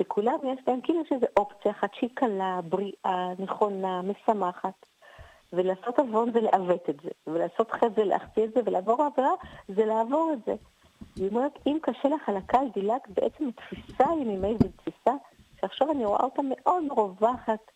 וכולם 0.02 0.38
יש 0.44 0.60
להם 0.68 0.82
כאילו 0.82 1.06
שזה 1.06 1.26
אופציה 1.38 1.72
אחת 1.72 1.94
שהיא 1.94 2.10
קלה, 2.14 2.60
בריאה, 2.64 3.34
נכונה, 3.40 4.02
משמחת. 4.02 4.86
ולעשות 5.54 6.00
עוון 6.00 6.32
זה 6.32 6.42
לעוות 6.42 6.90
את 6.90 7.00
זה, 7.04 7.10
ולעשות 7.28 7.72
חטא 7.72 7.88
זה 7.96 8.04
להחטיא 8.04 8.44
את 8.44 8.54
זה, 8.54 8.62
ולעבור 8.66 9.04
עבירה 9.04 9.32
זה 9.68 9.86
לעבור 9.86 10.32
את 10.34 10.46
זה. 10.46 10.56
היא 11.16 11.30
אומרת, 11.30 11.60
אם 11.68 11.78
קשה 11.82 12.10
לך 12.10 12.30
על 12.30 12.38
הקל, 12.38 12.66
דילג 12.74 13.00
בעצם 13.10 13.52
תפיסה 13.52 14.04
ימימי 14.22 14.54
ותפיסה 14.54 15.12
שעכשיו 15.62 15.92
אני 15.92 16.06
רואה 16.06 16.24
אותה 16.24 16.42
מאוד 16.50 16.84
רווחת 16.90 17.72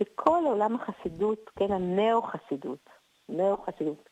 בכל 0.00 0.42
עולם 0.46 0.74
החסידות, 0.74 1.50
כן, 1.56 1.72
הנאו-חסידות, 1.72 2.90
נאו-חסידות, 3.28 4.08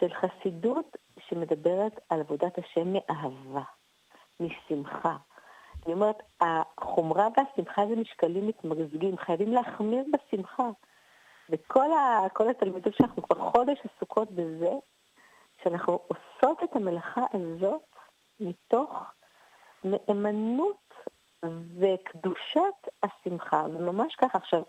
של 0.00 0.08
חסידות 0.14 0.96
שמדברת 1.28 2.00
על 2.10 2.20
עבודת 2.20 2.58
השם 2.58 2.92
מאהבה, 2.92 3.62
משמחה. 4.40 5.16
אני 5.86 5.94
אומרת, 5.94 6.22
החומרה 6.40 7.28
והשמחה 7.36 7.86
זה 7.86 7.96
משקלים 7.96 8.48
מתמזגים, 8.48 9.16
חייבים 9.18 9.52
להחמיר 9.52 10.04
בשמחה. 10.12 10.68
וכל 11.50 11.92
ה, 11.92 12.26
התלמידות 12.50 12.94
שאנחנו 12.94 13.22
כבר 13.22 13.50
חודש 13.50 13.78
עסוקות 13.84 14.30
בזה, 14.30 14.70
שאנחנו 15.62 15.92
עושות 15.92 16.62
את 16.64 16.76
המלאכה 16.76 17.22
הזאת 17.32 17.82
מתוך 18.40 19.12
נאמנות 19.84 20.94
וקדושת 21.78 22.88
השמחה, 23.02 23.66
וממש 23.70 24.14
ככה. 24.14 24.38
עכשיו, 24.38 24.62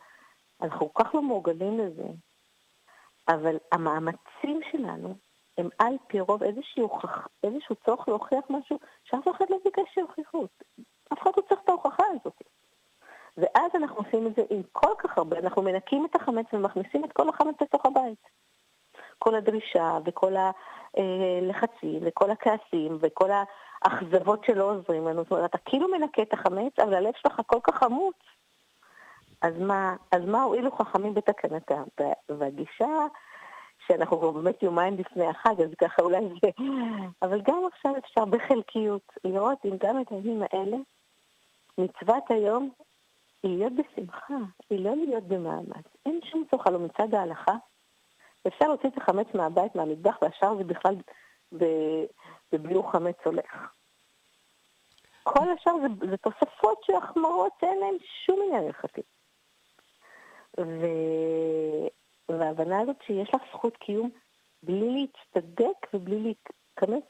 אנחנו 0.62 0.94
כל 0.94 1.04
כך 1.04 1.16
לא 1.16 1.22
מורגלים 1.22 1.80
לזה, 1.80 2.08
אבל 3.28 3.58
המאמצים 3.72 4.62
שלנו 4.72 5.16
הם 5.58 5.70
על 5.80 5.94
פי 6.08 6.20
רוב 6.20 6.44
איזשהו, 6.44 6.90
איזשהו 7.44 7.76
צורך 7.86 8.08
להוכיח 8.08 8.46
משהו 8.50 8.80
שאף 9.04 9.28
אחד 9.38 9.46
לא 9.50 9.58
ביקש 9.64 9.94
שיוכיחו. 9.94 10.46
אף 11.14 11.22
אחד 11.22 11.32
לא 11.38 11.42
צריך 11.50 11.62
את 11.64 11.70
ההוכחה 11.70 12.04
הזאת. 12.10 12.42
ואז 13.38 13.72
אנחנו 13.76 13.98
עושים 13.98 14.28
את 14.28 14.36
זה 14.36 14.42
עם 14.50 14.62
כל 14.72 14.94
כך 14.98 15.18
הרבה, 15.18 15.40
אנחנו 15.40 15.62
מנקים 15.62 16.06
את 16.06 16.16
החמץ 16.16 16.46
ומכניסים 16.54 17.06
את 17.06 17.14
כל 17.14 17.30
החמץ 17.30 17.56
לתוך 17.62 17.86
הבית. 17.86 18.28
כל 19.20 19.36
הדרישה 19.36 19.98
וכל 20.06 20.34
הלחצים 20.36 22.00
וכל 22.02 22.32
הכעסים 22.32 22.98
וכל 23.02 23.30
האכזבות 23.84 24.46
שלא 24.46 24.72
עוזרים 24.72 25.08
לנו. 25.08 25.24
זאת 25.24 25.32
אומרת, 25.32 25.50
אתה 25.50 25.58
כאילו 25.58 25.88
מנקה 25.88 26.22
את 26.22 26.34
החמץ, 26.34 26.80
אבל 26.80 26.94
הלב 26.94 27.14
שלך 27.16 27.42
כל 27.46 27.60
כך 27.64 27.76
חמוץ. 27.76 28.16
אז 29.42 29.54
מה, 29.60 29.96
אז 30.12 30.22
מה 30.26 30.44
הועילו 30.44 30.72
חכמים 30.72 31.14
בתקנתם? 31.14 31.84
והגישה 32.30 33.06
שאנחנו 33.88 34.20
כבר 34.20 34.32
באמת 34.32 34.64
יומיים 34.64 34.98
לפני 34.98 35.28
החג, 35.28 35.62
אז 35.62 35.70
ככה 35.82 36.02
אולי 36.02 36.20
זה... 36.42 36.50
אבל 37.22 37.42
גם 37.42 37.64
עכשיו 37.74 37.98
אפשר 37.98 38.26
בחלקיות 38.26 39.14
לראות 39.24 39.58
אם 39.66 39.78
גם 39.78 40.02
את 40.02 40.12
הימים 40.12 40.42
האלה, 40.44 40.78
מצוות 41.78 42.24
היום 42.30 42.70
היא 43.44 43.58
להיות 43.58 43.74
בשמחה, 43.74 44.34
היא 44.70 44.80
לא 44.80 44.96
להיות 44.96 45.24
במאמץ. 45.24 45.86
אין 46.06 46.20
שום 46.32 46.44
צורך, 46.52 46.68
הלוא 46.68 46.80
מצד 46.80 47.14
ההלכה, 47.14 47.56
אפשר 48.48 48.68
להוציא 48.68 48.90
את 48.90 48.98
החמץ 48.98 49.28
מהבית, 49.34 49.76
מהמטבח, 49.76 50.18
והשאר 50.22 50.58
זה 50.58 50.64
בכלל 50.64 50.96
בביאור 52.52 52.92
חמץ 52.92 53.16
הולך. 53.26 53.72
כל 55.24 55.46
השאר 55.52 55.74
זה, 55.82 56.08
זה 56.10 56.18
תוספות 56.18 56.84
של 56.84 56.94
החמרות 56.94 57.52
שאין 57.62 57.80
להן 57.80 57.96
שום 58.26 58.40
עניין 58.46 58.64
הלכתי. 58.64 59.02
ו... 60.60 60.86
וההבנה 62.30 62.80
הזאת 62.80 62.96
שיש 63.08 63.30
לך 63.34 63.42
זכות 63.54 63.78
קיום 63.78 64.10
בלי 64.64 65.08
להצטדק 65.36 65.88
ובלי 65.94 66.20
להתכנס, 66.20 67.04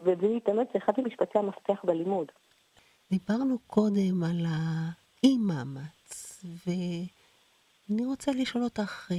ובלי 0.00 0.34
להתאמץ, 0.34 0.68
זה 0.72 0.78
אחד 0.78 0.92
ממשפטי 0.98 1.38
המפתח 1.38 1.84
בלימוד. 1.84 2.32
דיברנו 3.10 3.58
קודם 3.58 4.22
על 4.22 4.46
האי-מאמץ, 4.48 6.44
ואני 6.66 8.06
רוצה 8.06 8.32
לשאול 8.32 8.64
אותך, 8.64 9.12
אה, 9.12 9.16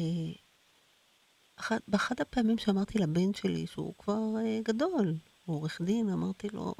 אחת, 1.59 1.81
באחת 1.87 2.21
הפעמים 2.21 2.57
שאמרתי 2.57 2.99
לבן 2.99 3.33
שלי, 3.33 3.67
שהוא 3.67 3.93
כבר 3.97 4.21
אה, 4.37 4.59
גדול, 4.63 5.15
הוא 5.45 5.55
עורך 5.55 5.81
דין, 5.81 6.09
אמרתי 6.09 6.49
לו, 6.49 6.73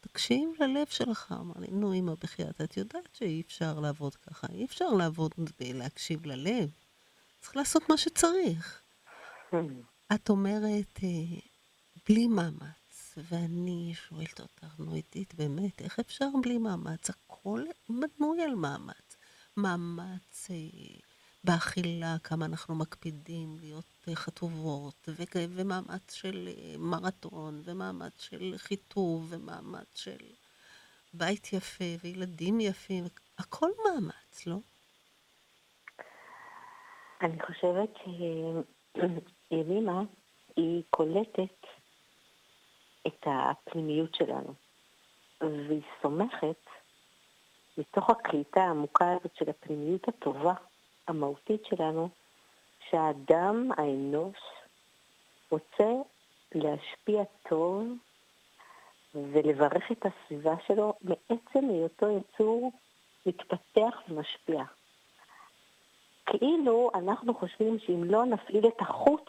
תקשיב 0.00 0.48
ללב 0.60 0.86
שלך. 0.86 1.34
אמר 1.40 1.54
לי, 1.58 1.66
נו, 1.70 1.94
אמא, 1.94 2.12
בחייאת, 2.20 2.60
את 2.60 2.76
יודעת 2.76 3.08
שאי 3.12 3.42
אפשר 3.46 3.80
לעבוד 3.80 4.14
ככה, 4.14 4.46
אי 4.52 4.64
אפשר 4.64 4.88
לעבוד 4.88 5.34
בלהקשיב 5.60 6.26
ללב. 6.26 6.70
צריך 7.40 7.56
לעשות 7.56 7.88
מה 7.88 7.96
שצריך. 7.96 8.82
את 10.14 10.28
אומרת, 10.28 11.00
אה, 11.02 11.38
בלי 12.08 12.26
מאמץ, 12.26 12.85
ואני 13.16 13.92
שואלת 13.94 14.40
אותך, 14.40 14.78
נו, 14.78 14.92
עידית, 14.92 15.34
באמת, 15.34 15.82
איך 15.82 15.98
אפשר 15.98 16.26
בלי 16.42 16.58
מאמץ? 16.58 17.10
הכל 17.10 17.60
בנוי 17.88 18.42
על 18.42 18.54
מאמץ. 18.54 19.16
מאמץ 19.56 20.50
אה, 20.50 20.56
באכילה, 21.44 22.16
כמה 22.24 22.46
אנחנו 22.46 22.74
מקפידים 22.74 23.56
להיות 23.60 24.08
אה, 24.08 24.16
חטובות, 24.16 25.08
ומאמץ 25.34 26.14
של 26.14 26.48
מרתון, 26.78 27.60
ומאמץ 27.64 28.20
של 28.20 28.54
חיטוב, 28.56 29.26
ומאמץ 29.30 29.86
של 29.94 30.18
בית 31.14 31.52
יפה, 31.52 31.84
וילדים 32.04 32.60
יפים, 32.60 33.04
הכל 33.38 33.70
מאמץ, 33.84 34.46
לא? 34.46 34.56
אני 37.22 37.42
חושבת 37.42 37.90
שימימה 39.48 40.02
היא 40.56 40.82
קולטת 40.90 41.66
את 43.06 43.26
הפנימיות 43.26 44.14
שלנו, 44.14 44.54
והיא 45.40 45.82
סומכת 46.02 46.66
מתוך 47.78 48.10
הקליטה 48.10 48.60
העמוקה 48.60 49.12
הזאת 49.12 49.36
של 49.36 49.50
הפנימיות 49.50 50.08
הטובה, 50.08 50.54
המהותית 51.08 51.64
שלנו, 51.64 52.08
שהאדם, 52.90 53.68
האנוש, 53.76 54.38
רוצה 55.50 55.92
להשפיע 56.54 57.22
טוב 57.48 57.86
ולברך 59.14 59.92
את 59.92 60.06
הסביבה 60.06 60.54
שלו 60.66 60.94
מעצם 61.02 61.70
היותו 61.70 62.06
יצור 62.10 62.72
מתפתח 63.26 64.02
ומשפיע. 64.08 64.62
כאילו 66.26 66.90
אנחנו 66.94 67.34
חושבים 67.34 67.78
שאם 67.78 68.04
לא 68.04 68.24
נפעיל 68.24 68.66
את 68.66 68.80
החוץ 68.80 69.24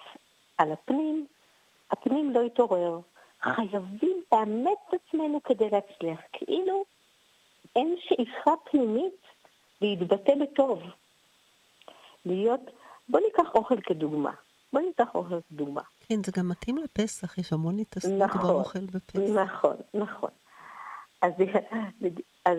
על 0.57 0.71
הפנים, 0.71 1.27
הפנים 1.91 2.31
לא 2.31 2.39
יתעורר. 2.39 2.99
חייבים 3.41 4.21
לאמץ 4.31 4.77
את 4.89 4.93
עצמנו 4.93 5.43
כדי 5.43 5.69
להצליח. 5.69 6.19
כאילו 6.33 6.85
אין 7.75 7.95
שאיפה 7.99 8.51
פנימית 8.71 9.21
להתבטא 9.81 10.33
בטוב. 10.41 10.79
להיות, 12.25 12.61
בוא 13.09 13.19
ניקח 13.19 13.55
אוכל 13.55 13.81
כדוגמה. 13.81 14.31
בוא 14.73 14.81
ניקח 14.81 15.15
אוכל 15.15 15.39
כדוגמה. 15.49 15.81
כן, 15.99 16.23
זה 16.25 16.31
גם 16.37 16.49
מתאים 16.49 16.77
לפסח, 16.77 17.37
יש 17.37 17.53
המון 17.53 17.79
התעסקות 17.79 18.13
נכון, 18.17 18.41
באוכל 18.41 18.79
בפסח. 18.79 19.19
נכון, 19.19 19.75
נכון. 19.93 20.29
אז, 21.21 21.31
אז 22.45 22.57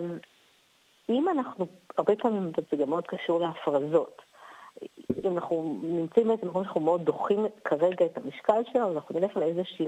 אם 1.09 1.29
אנחנו, 1.29 1.65
הרבה 1.97 2.15
פעמים 2.15 2.51
זה 2.71 2.77
גם 2.77 2.89
מאוד 2.89 3.07
קשור 3.07 3.39
להפרזות. 3.39 4.21
אם 5.25 5.37
אנחנו 5.37 5.79
נמצאים 5.83 6.27
באיזה 6.27 6.45
מקום 6.45 6.63
שאנחנו 6.63 6.81
מאוד 6.81 7.05
דוחים 7.05 7.45
כרגע 7.63 8.05
את 8.05 8.17
המשקל 8.17 8.61
שלנו, 8.73 8.93
אנחנו 8.93 9.19
נלך 9.19 9.37
לאיזושהי 9.37 9.87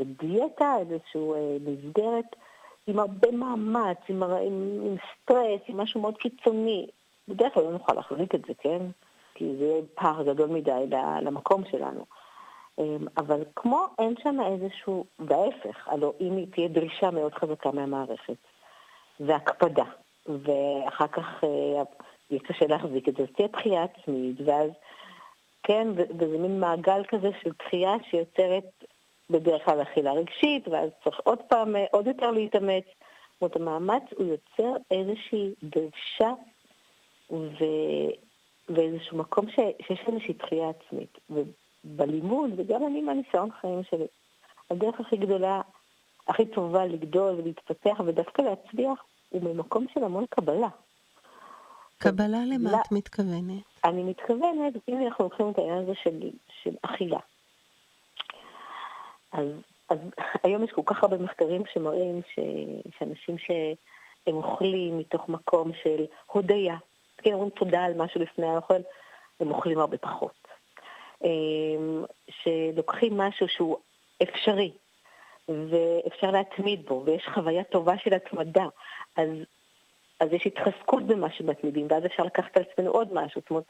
דיאטה, 0.00 0.76
איזושהי 0.78 1.32
אה, 1.34 1.56
מסגרת 1.60 2.36
עם 2.86 2.98
הרבה 2.98 3.30
מאמץ, 3.30 3.98
עם, 4.08 4.22
עם, 4.22 4.80
עם 4.82 4.96
סטרס, 5.12 5.60
עם 5.68 5.80
משהו 5.80 6.00
מאוד 6.00 6.16
קיצוני. 6.16 6.86
בדרך 7.28 7.54
כלל 7.54 7.62
לא 7.62 7.72
נוכל 7.72 7.92
להחזיק 7.92 8.34
את 8.34 8.40
זה, 8.46 8.54
כן? 8.58 8.82
כי 9.34 9.56
זה 9.58 9.64
יהיה 9.64 9.82
פער 9.94 10.22
גדול 10.22 10.50
מדי 10.50 10.84
למקום 11.22 11.62
שלנו. 11.70 12.04
אמ, 12.78 13.06
אבל 13.16 13.42
כמו 13.56 13.86
אין 13.98 14.14
שם 14.22 14.36
איזשהו, 14.40 15.04
וההפך, 15.18 15.88
הלוא 15.88 16.12
אם 16.20 16.44
תהיה 16.54 16.68
דרישה 16.68 17.10
מאוד 17.10 17.34
חזקה 17.34 17.70
מהמערכת, 17.70 18.36
והקפדה, 19.20 19.84
ואחר 20.26 21.06
כך 21.06 21.44
אה, 21.44 21.82
יהיה 22.30 22.40
קשה 22.40 22.66
להחזיק 22.66 23.08
את 23.08 23.16
זה, 23.16 23.22
אז 23.22 23.28
תהיה 23.36 23.48
דחייה 23.48 23.82
עצמית, 23.84 24.36
ואז, 24.44 24.70
כן, 25.62 25.88
וזה 25.94 26.38
מין 26.38 26.60
מעגל 26.60 27.02
כזה 27.08 27.30
של 27.42 27.50
דחייה 27.58 27.92
שיוצרת 28.10 28.84
בדרך 29.30 29.64
כלל 29.64 29.82
אכילה 29.82 30.12
רגשית, 30.12 30.68
ואז 30.68 30.90
צריך 31.04 31.20
עוד 31.24 31.38
פעם, 31.48 31.76
אה, 31.76 31.84
עוד 31.92 32.06
יותר 32.06 32.30
להתאמץ. 32.30 32.84
זאת 33.40 33.56
אומרת, 33.56 33.56
המאמץ 33.56 34.02
הוא 34.16 34.26
יוצר 34.26 34.72
איזושהי 34.90 35.54
דרישה 35.62 36.32
ו... 37.30 37.64
ואיזשהו 38.68 39.18
מקום 39.18 39.50
ש... 39.50 39.54
שיש 39.86 40.00
איזושהי 40.06 40.34
דחייה 40.34 40.70
עצמית. 40.70 41.18
ובלימוד, 41.30 42.50
וגם 42.56 42.86
אני 42.86 43.00
מהניסיון 43.00 43.48
חיים 43.60 43.82
שלי, 43.90 44.06
הדרך 44.70 45.00
הכי 45.00 45.16
גדולה 45.16 45.60
הכי 46.28 46.46
טובה 46.46 46.86
לגדול 46.86 47.34
ולהתפתח 47.34 48.00
ודווקא 48.06 48.42
להצליח 48.42 49.04
הוא 49.30 49.42
ממקום 49.42 49.86
של 49.94 50.04
המון 50.04 50.24
קבלה. 50.30 50.68
קבלה 51.98 52.38
למה. 52.46 52.80
את 52.80 52.92
מתכוונת? 52.92 53.62
אני 53.84 54.02
מתכוונת, 54.02 54.72
אם 54.88 55.06
אנחנו 55.06 55.24
לוקחים 55.24 55.50
את 55.50 55.58
העניין 55.58 55.78
הזה 55.78 55.92
של, 56.02 56.30
של 56.62 56.74
אכילה. 56.82 57.18
אז, 59.32 59.46
אז 59.88 59.98
היום 60.44 60.64
יש 60.64 60.70
כל 60.70 60.82
כך 60.86 61.02
הרבה 61.02 61.18
מחקרים 61.18 61.62
שמראים 61.72 62.20
ש, 62.34 62.38
שאנשים 62.98 63.38
שהם 63.38 64.36
אוכלים 64.36 64.98
מתוך 64.98 65.28
מקום 65.28 65.70
של 65.82 66.04
הודיה, 66.26 66.76
כן, 67.18 67.32
אומרים 67.32 67.50
תודה 67.50 67.84
על 67.84 67.94
משהו 67.94 68.20
לפני 68.20 68.46
האוכל, 68.46 68.80
הם 69.40 69.50
אוכלים 69.50 69.78
הרבה 69.78 69.98
פחות. 69.98 70.48
אמ, 71.24 72.04
שלוקחים 72.30 73.16
משהו 73.16 73.48
שהוא 73.48 73.76
אפשרי, 74.22 74.72
ואפשר 75.48 76.30
להתמיד 76.30 76.86
בו, 76.86 77.02
ויש 77.06 77.28
חוויה 77.34 77.64
טובה 77.64 77.98
של 77.98 78.14
התמדה, 78.14 78.66
אז, 79.16 79.28
אז 80.20 80.32
יש 80.32 80.46
התחזקות 80.46 81.02
במה 81.02 81.30
שמתמידים, 81.30 81.86
ואז 81.90 82.06
אפשר 82.06 82.22
לקחת 82.22 82.56
על 82.56 82.62
עצמנו 82.72 82.90
עוד 82.90 83.08
משהו. 83.12 83.40
זאת 83.40 83.50
אומרת, 83.50 83.64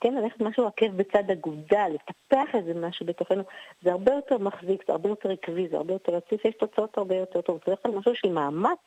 כן, 0.00 0.14
ללכת 0.14 0.40
משהו 0.40 0.66
עקב 0.66 0.86
בצד 0.96 1.30
אגודל, 1.30 1.90
לטפח 1.94 2.54
איזה 2.54 2.74
משהו 2.74 3.06
בתוכנו, 3.06 3.42
זה 3.82 3.92
הרבה 3.92 4.12
יותר 4.14 4.38
מחזיק, 4.38 4.86
זה 4.86 4.92
הרבה 4.92 5.08
יותר 5.08 5.30
עקבי, 5.30 5.68
זה 5.68 5.76
הרבה 5.76 5.92
יותר 5.92 6.12
רציף, 6.12 6.44
יש 6.44 6.54
תוצאות 6.54 6.98
הרבה 6.98 7.16
יותר 7.16 7.40
טוב. 7.40 7.58
זה 7.66 7.74
כלל 7.82 7.92
משהו 7.92 8.14
של 8.14 8.32
מאמץ, 8.32 8.78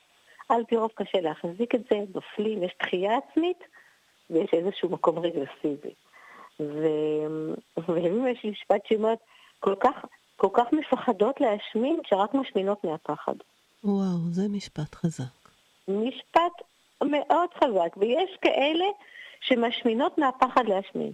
על 0.49 0.63
פי 0.67 0.77
רוב 0.77 0.91
קשה 0.95 1.21
להחזיק 1.21 1.75
את 1.75 1.81
זה, 1.91 1.97
נופלים, 2.15 2.63
יש 2.63 2.75
דחייה 2.83 3.17
עצמית, 3.17 3.63
ויש 4.29 4.53
איזשהו 4.53 4.89
מקום 4.89 5.19
רגרסיבי. 5.19 5.93
ולפעמים 6.59 8.27
יש 8.27 8.43
לי 8.43 8.49
משפט 8.49 8.85
שאומרת, 8.85 9.19
כל 9.59 9.75
כך, 9.79 10.05
כל 10.35 10.49
כך 10.53 10.65
מפחדות 10.71 11.41
להשמין, 11.41 11.99
שרק 12.05 12.33
משמינות 12.33 12.83
מהפחד. 12.83 13.35
וואו, 13.83 14.17
זה 14.31 14.41
משפט 14.49 14.95
חזק. 14.95 15.49
משפט 15.87 16.53
מאוד 17.01 17.49
חזק, 17.63 17.97
ויש 17.97 18.37
כאלה 18.41 18.85
שמשמינות 19.41 20.17
מהפחד 20.17 20.65
להשמין. 20.67 21.11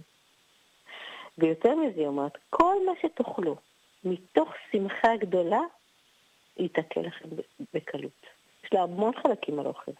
ויותר 1.38 1.74
מזה, 1.74 2.00
היא 2.00 2.06
אומרת, 2.06 2.38
כל 2.50 2.74
מה 2.86 2.92
שתאכלו 3.02 3.56
מתוך 4.04 4.48
שמחה 4.72 5.16
גדולה, 5.16 5.60
ייתקל 6.56 7.00
לכם 7.00 7.28
בקלות. 7.74 8.26
יש 8.64 8.72
לה 8.72 8.82
המון 8.82 9.12
חלקים 9.22 9.58
על 9.58 9.66
אוכל. 9.66 9.92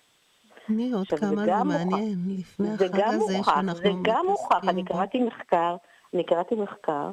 תני 0.66 0.92
עוד 0.92 1.06
כמה 1.06 1.44
זה 1.44 1.64
מעניין, 1.64 2.18
לפני 2.38 2.68
החג 2.74 3.00
הזה 3.00 3.38
שאנחנו 3.44 3.74
זה 3.74 3.88
גם 4.02 4.26
מוכח, 4.26 4.68
אני 4.68 4.84
קראתי 4.84 5.22
מחקר, 5.22 5.76
אני 6.14 6.24
קראתי 6.24 6.54
מחקר, 6.54 7.10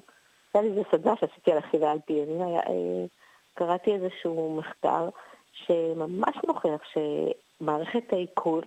היה 0.54 0.64
לי 0.64 0.70
איזה 0.70 0.82
סדנה 0.92 1.14
שעשיתי 1.20 1.52
על 1.52 1.60
אכילה 1.60 1.92
על 1.92 2.00
פי, 2.06 2.24
אני 2.24 2.58
אה, 2.58 3.06
קראתי 3.54 3.92
איזשהו 3.94 4.56
מחקר 4.58 5.10
שממש 5.54 6.36
מוכיח 6.48 6.82
שמערכת 6.94 8.14
העיכול 8.14 8.64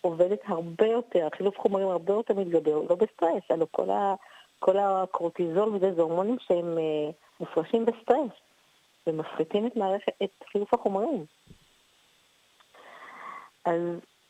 עובדת 0.00 0.40
הרבה 0.46 0.86
יותר, 0.86 1.28
חילוף 1.36 1.58
חומרים 1.58 1.88
הרבה 1.88 2.12
יותר 2.12 2.34
מתגבר, 2.34 2.82
לא 2.90 2.94
בסטרס, 2.94 3.42
הלוא 3.50 3.66
כל, 3.70 3.90
ה, 3.90 4.14
כל 4.58 4.78
הקורטיזול 4.78 5.74
וזה, 5.74 5.94
זה 5.94 6.02
הורמונים 6.02 6.36
שהם 6.40 6.78
אה, 6.78 7.10
מופרשים 7.40 7.84
בסטרס, 7.84 8.30
ומפחיתים 9.06 9.66
את 9.66 9.72
את 10.22 10.44
חילוף 10.52 10.74
החומרים. 10.74 11.24
אז 13.64 13.80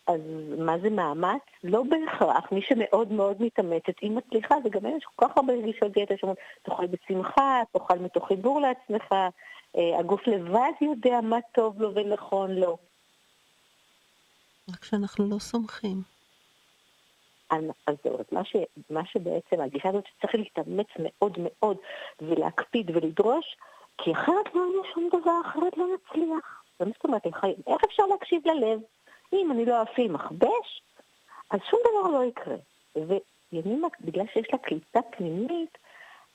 אז 0.07 0.21
מה 0.59 0.79
זה 0.79 0.91
מאמץ? 0.91 1.43
לא 1.65 1.83
בהכרח. 1.83 2.53
מי 2.53 2.63
שמאוד 2.63 3.13
מאוד 3.13 3.43
מתאמצת, 3.43 3.99
היא 4.01 4.11
מצליחה, 4.11 4.55
וגם 4.65 4.87
יש 4.87 5.05
כל 5.05 5.27
כך 5.27 5.37
הרבה 5.37 5.53
רגישות 5.53 5.93
דיאטה 5.93 6.15
שאומרים, 6.17 6.37
תאכל 6.63 6.87
בשמחה, 6.87 7.63
תאכל 7.73 7.99
מתוך 7.99 8.29
חיבור 8.29 8.61
לעצמך, 8.61 9.13
אה, 9.77 9.99
הגוף 9.99 10.27
לבד 10.27 10.73
יודע 10.81 11.21
מה 11.21 11.39
טוב 11.53 11.83
לו 11.83 11.95
ונכון 11.95 12.51
לו. 12.51 12.77
רק 14.73 14.85
שאנחנו 14.85 15.31
לא 15.31 15.39
סומכים. 15.39 16.03
אז 17.51 17.95
זהו, 18.05 18.19
מה, 18.33 18.45
ש, 18.45 18.57
מה 18.91 19.05
שבעצם, 19.05 19.61
הגישה 19.61 19.89
הזאת 19.89 20.05
שצריך 20.07 20.35
להתאמץ 20.35 20.87
מאוד 20.99 21.39
מאוד 21.39 21.77
ולהקפיד 22.21 22.91
ולדרוש, 22.91 23.57
כי 23.99 24.13
אחרת 24.13 24.55
לא 24.55 24.61
יהיה 24.61 24.95
שום 24.95 25.09
דבר, 25.09 25.41
אחרת 25.47 25.77
לא 25.77 25.87
נצליח. 25.95 26.63
זאת 26.79 27.05
אומרת, 27.05 27.27
איך 27.67 27.85
אפשר 27.89 28.03
להקשיב 28.07 28.43
ללב? 28.47 28.81
אם 29.33 29.53
אני 29.53 29.65
לא 29.65 29.83
אפעיל 29.83 30.13
מכבש, 30.13 30.83
אז 31.51 31.61
שום 31.71 31.81
דבר 31.81 32.11
לא 32.19 32.25
יקרה. 32.25 32.57
וימימה, 32.97 33.89
בגלל 34.01 34.27
שיש 34.33 34.47
לה 34.53 34.59
קליטה 34.59 35.01
פנימית, 35.03 35.79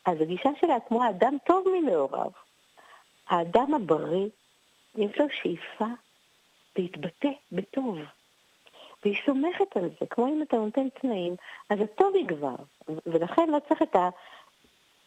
אז 0.06 0.22
הגישה 0.22 0.50
שלה 0.62 0.76
כמו 0.88 1.04
האדם 1.04 1.38
טוב 1.46 1.66
מנעוריו. 1.74 2.32
האדם 3.28 3.74
הבריא, 3.74 4.28
יש 4.96 5.18
לו 5.18 5.26
שאיפה 5.42 5.88
להתבטא 6.78 7.30
בטוב. 7.52 7.98
והיא 9.06 9.18
סומכת 9.26 9.78
על 9.78 9.90
זה, 10.00 10.06
כמו 10.10 10.28
אם 10.28 10.42
אתה 10.42 10.58
נותן 10.58 10.90
תנאים, 10.90 11.36
אז 11.70 11.80
הטוב 11.82 12.16
יגבר. 12.16 12.56
ולכן 13.06 13.50
לא 13.50 13.58
צריך 13.68 13.82
את 13.82 13.96
ה... 13.96 14.10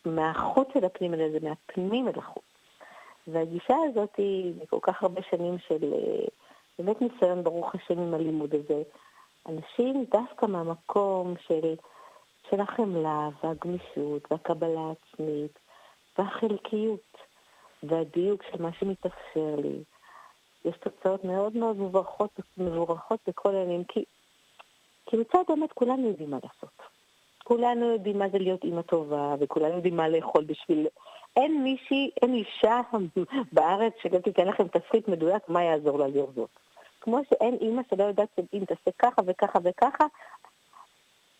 מהחוץ 0.04 0.68
אל 0.76 0.84
הפנים, 0.84 1.14
אלא 1.14 1.30
זה 1.30 1.38
מהפנים 1.42 2.08
אל 2.08 2.18
החוץ. 2.18 2.44
והגישה 3.26 3.74
הזאת 3.90 4.16
היא 4.16 4.54
כל 4.70 4.78
כך 4.82 5.02
הרבה 5.02 5.22
שנים 5.30 5.58
של 5.58 5.92
אה, 5.92 6.26
באמת 6.78 7.02
ניסיון, 7.02 7.44
ברוך 7.44 7.74
השם, 7.74 7.98
עם 7.98 8.14
הלימוד 8.14 8.54
הזה. 8.54 8.82
אנשים 9.48 10.04
דווקא 10.10 10.46
מהמקום 10.46 11.34
של, 11.46 11.74
של 12.50 12.60
החמלה 12.60 13.28
והגמישות 13.42 14.32
והקבלה 14.32 14.80
העצמית 14.80 15.58
והחלקיות 16.18 17.16
והדיוק 17.82 18.42
של 18.42 18.62
מה 18.62 18.72
שמתאפשר 18.72 19.56
לי, 19.56 19.82
יש 20.64 20.76
תוצאות 20.76 21.24
מאוד 21.24 21.56
מאוד 21.56 21.76
מבורכות, 21.76 22.30
מבורכות 22.58 23.20
בכל 23.26 23.54
העניינים, 23.54 23.84
כי, 23.84 24.04
כי 25.06 25.16
מצד 25.16 25.42
האמת 25.48 25.72
כולנו 25.72 26.08
יודעים 26.08 26.30
מה 26.30 26.38
לעשות. 26.42 26.82
כולנו 27.44 27.92
יודעים 27.92 28.18
מה 28.18 28.28
זה 28.28 28.38
להיות 28.38 28.64
אימא 28.64 28.82
טובה, 28.82 29.34
וכולנו 29.40 29.74
יודעים 29.74 29.96
מה 29.96 30.08
לאכול 30.08 30.44
בשביל... 30.44 30.86
אין 31.36 31.62
מישהי, 31.62 32.10
אין 32.22 32.34
אישה 32.34 32.80
בארץ 33.52 33.92
שגם 34.02 34.20
תיתן 34.20 34.46
לכם 34.46 34.68
תפריט 34.68 35.08
מדויק 35.08 35.48
מה 35.48 35.62
יעזור 35.62 35.98
לה 35.98 36.06
זאת. 36.34 36.50
כמו 37.00 37.18
שאין 37.28 37.58
אימא 37.60 37.82
שלא 37.90 38.04
יודעת 38.04 38.28
שאם 38.36 38.64
תעשה 38.64 38.90
ככה 38.98 39.22
וככה 39.26 39.58
וככה, 39.62 40.04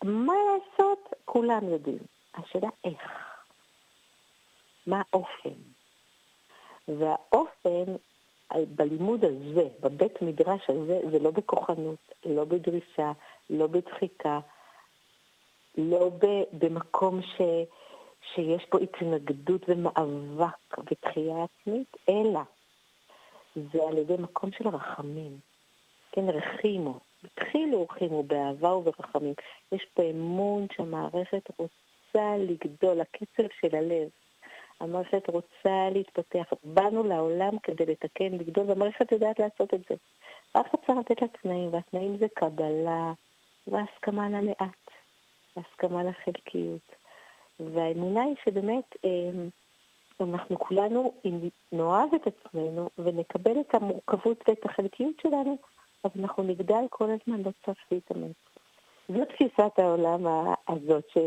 מה 0.03 0.33
לעשות, 0.33 1.13
כולם 1.25 1.69
יודעים. 1.69 1.99
השאלה 2.35 2.69
איך. 2.83 3.01
מה 4.87 5.01
האופן. 5.13 5.59
והאופן 6.87 7.95
בלימוד 8.75 9.25
הזה, 9.25 9.67
בבית 9.79 10.21
מדרש 10.21 10.69
הזה, 10.69 10.99
זה 11.11 11.19
לא 11.19 11.31
בכוחנות, 11.31 12.11
לא 12.25 12.43
בדרישה, 12.43 13.11
לא 13.49 13.67
בדחיקה, 13.67 14.39
לא 15.77 16.11
במקום 16.53 17.21
ש, 17.21 17.41
שיש 18.33 18.65
פה 18.69 18.77
התנגדות 18.79 19.61
ומאבק 19.67 20.77
ותחייה 20.91 21.43
עצמית, 21.43 21.97
אלא 22.09 22.39
זה 23.55 23.79
על 23.89 23.97
ידי 23.97 24.15
מקום 24.19 24.51
של 24.51 24.67
רחמים. 24.67 25.37
כן, 26.11 26.29
רחימו. 26.29 26.99
התחילו 27.23 27.87
רחימו 27.89 28.23
באהבה 28.23 28.75
וברחמים. 28.75 29.33
יש 29.71 29.85
פה 29.93 30.03
אמון 30.03 30.67
שהמערכת 30.73 31.49
רוצה 31.57 32.37
לגדול, 32.37 33.01
הקצב 33.01 33.47
של 33.61 33.75
הלב. 33.75 34.09
המערכת 34.79 35.29
רוצה 35.29 35.89
להתפתח. 35.93 36.53
באנו 36.63 37.03
לעולם 37.03 37.59
כדי 37.63 37.85
לתקן, 37.85 38.31
לגדול, 38.31 38.65
והמערכת 38.67 39.11
יודעת 39.11 39.39
לעשות 39.39 39.73
את 39.73 39.79
זה. 39.89 39.95
רק 40.55 40.67
צריך 40.85 40.99
לתת 40.99 41.21
לה 41.21 41.27
תנאים, 41.27 41.73
והתנאים 41.73 42.17
זה 42.17 42.27
קבלה 42.33 43.13
והסכמה 43.67 44.29
ללאט, 44.29 44.91
והסכמה 45.55 46.03
לחלקיות. 46.03 46.95
והאמונה 47.59 48.23
היא 48.23 48.35
שבאמת 48.45 48.95
אה, 49.05 49.31
אנחנו 50.19 50.59
כולנו, 50.59 51.13
אם 51.25 51.49
נאהב 51.71 52.13
את 52.15 52.27
עצמנו 52.27 52.89
ונקבל 52.97 53.59
את 53.59 53.75
המורכבות 53.75 54.43
ואת 54.47 54.65
החלקיות 54.65 55.15
שלנו, 55.21 55.57
אז 56.03 56.11
אנחנו 56.19 56.43
נגדל 56.43 56.83
כל 56.89 57.09
הזמן, 57.09 57.41
לא 57.41 57.51
צריך 57.65 57.79
להתאמץ. 57.91 58.35
זו 59.09 59.25
תפיסת 59.25 59.79
העולם 59.79 60.27
הזאת. 60.67 61.17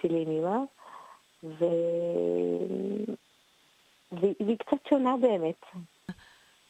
שלי 0.00 0.24
נימה, 0.24 0.58
ו... 1.42 1.64
והיא 4.12 4.58
קצת 4.58 4.86
שונה 4.90 5.16
באמת. 5.16 5.60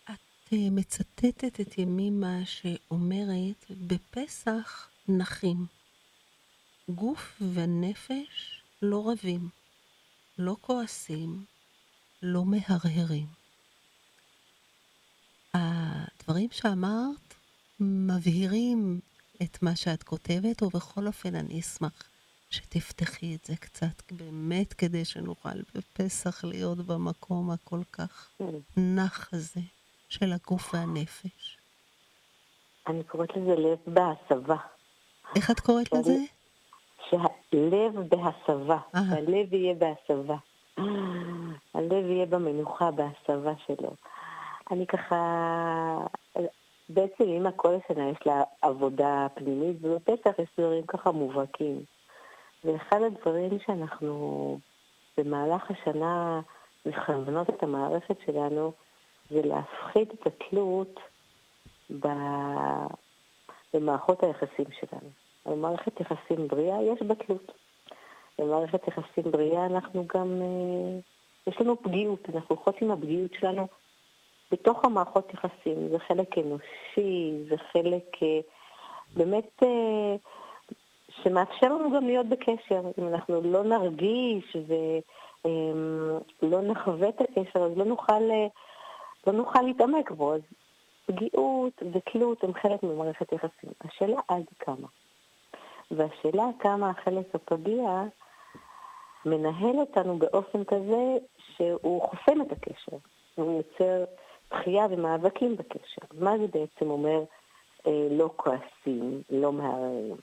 את 0.04 0.52
אה, 0.52 0.70
מצטטת 0.70 1.60
את 1.60 1.78
ימימה 1.78 2.38
שאומרת, 2.44 3.66
בפסח 3.70 4.88
נחים. 5.08 5.66
גוף 6.88 7.42
ונפש 7.54 8.62
לא 8.82 9.10
רבים, 9.10 9.48
לא 10.38 10.56
כועסים, 10.60 11.44
לא 12.22 12.44
מהרהרים. 12.44 13.26
הדברים 15.54 16.48
שאמרת 16.50 17.34
מבהירים 17.80 19.00
את 19.42 19.62
מה 19.62 19.76
שאת 19.76 20.02
כותבת, 20.02 20.62
ובכל 20.62 21.06
אופן 21.06 21.34
אני 21.34 21.60
אשמח 21.60 22.11
שתפתחי 22.52 23.34
את 23.34 23.44
זה 23.44 23.56
קצת, 23.56 24.12
באמת 24.12 24.72
כדי 24.72 25.04
שנוכל 25.04 25.58
בפסח 25.74 26.44
להיות 26.44 26.78
במקום 26.78 27.50
הכל 27.50 27.80
כך 27.92 28.30
נח 28.76 29.28
הזה. 29.34 29.60
של 30.08 30.32
הגוף 30.32 30.74
והנפש? 30.74 31.58
אני 32.86 33.04
קוראת 33.04 33.36
לזה 33.36 33.54
לב 33.56 33.78
בהסבה. 33.86 34.56
איך 35.36 35.50
את 35.50 35.60
קוראת 35.60 35.86
שאני- 35.86 36.00
לזה? 36.00 36.14
שהלב 37.10 38.08
בהסבה. 38.08 38.78
שהלב 38.92 39.54
יהיה 39.54 39.74
בהסבה. 39.74 40.36
הלב 41.74 42.04
יהיה 42.10 42.26
במנוחה, 42.26 42.90
בהסבה 42.90 43.52
שלו. 43.66 43.90
אני 44.70 44.86
ככה, 44.86 45.16
בעצם 46.88 47.24
אמא 47.24 47.50
כל 47.56 47.74
השנה 47.74 48.08
יש 48.08 48.18
לה 48.26 48.42
עבודה 48.62 49.26
פנימית, 49.34 49.76
ובפסח 49.80 50.38
יש 50.38 50.48
דברים 50.58 50.86
ככה 50.86 51.10
מובהקים. 51.10 51.84
ואחד 52.64 53.02
הדברים 53.02 53.58
שאנחנו 53.66 54.58
במהלך 55.18 55.70
השנה 55.70 56.40
מכוונות 56.86 57.50
את 57.50 57.62
המערכת 57.62 58.16
שלנו, 58.26 58.72
זה 59.30 59.42
להפחית 59.42 60.14
את 60.14 60.26
התלות 60.26 61.00
ב- 62.00 62.86
במערכות 63.74 64.22
היחסים 64.22 64.66
שלנו. 64.80 65.10
במערכת 65.46 66.00
יחסים 66.00 66.48
בריאה 66.48 66.82
יש 66.82 67.02
בה 67.02 67.14
תלות. 67.14 67.52
במערכת 68.38 68.88
יחסים 68.88 69.32
בריאה 69.32 69.66
אנחנו 69.66 70.06
גם, 70.14 70.42
אה, 70.42 70.98
יש 71.46 71.60
לנו 71.60 71.82
פגיעות, 71.82 72.28
אנחנו 72.34 72.56
הולכות 72.56 72.82
עם 72.82 72.90
הפגיעות 72.90 73.30
שלנו 73.40 73.66
בתוך 74.52 74.84
המערכות 74.84 75.34
יחסים. 75.34 75.88
זה 75.88 75.98
חלק 75.98 76.38
אנושי, 76.38 77.32
זה 77.48 77.56
חלק 77.72 78.22
אה, 78.22 78.40
באמת 79.16 79.62
אה, 79.62 80.16
שמאפשר 81.22 81.66
לנו 81.66 81.90
גם 81.96 82.06
להיות 82.06 82.26
בקשר. 82.26 82.80
אם 82.98 83.08
אנחנו 83.08 83.40
לא 83.40 83.64
נרגיש 83.64 84.56
ולא 86.42 86.62
נחווה 86.62 87.08
את 87.08 87.20
הקשר, 87.20 87.60
אז 87.60 87.76
לא 87.76 87.84
נוכל, 87.84 88.30
אה, 88.30 88.46
לא 89.26 89.32
נוכל 89.32 89.62
להתעמק 89.62 90.10
בו. 90.10 90.34
אז 90.34 90.40
פגיעות 91.06 91.82
ותלות 91.92 92.44
הם 92.44 92.54
חלק 92.54 92.82
ממערכת 92.82 93.32
יחסים. 93.32 93.70
השאלה 93.80 94.20
עד 94.28 94.44
כמה. 94.58 94.88
והשאלה 95.90 96.44
כמה 96.58 96.90
החלק 96.90 97.34
הפגיע 97.34 98.02
מנהל 99.26 99.76
אותנו 99.76 100.18
באופן 100.18 100.64
כזה 100.64 101.16
שהוא 101.56 102.02
חוסם 102.02 102.42
את 102.42 102.52
הקשר. 102.52 102.96
הוא 103.34 103.56
יוצר 103.56 104.04
דחייה 104.50 104.86
ומאבקים 104.90 105.56
בקשר. 105.56 106.02
מה 106.20 106.38
זה 106.38 106.46
בעצם 106.46 106.90
אומר 106.90 107.24
אה, 107.86 108.08
לא 108.10 108.30
כועסים, 108.36 109.22
לא 109.30 109.52
מערערים? 109.52 110.16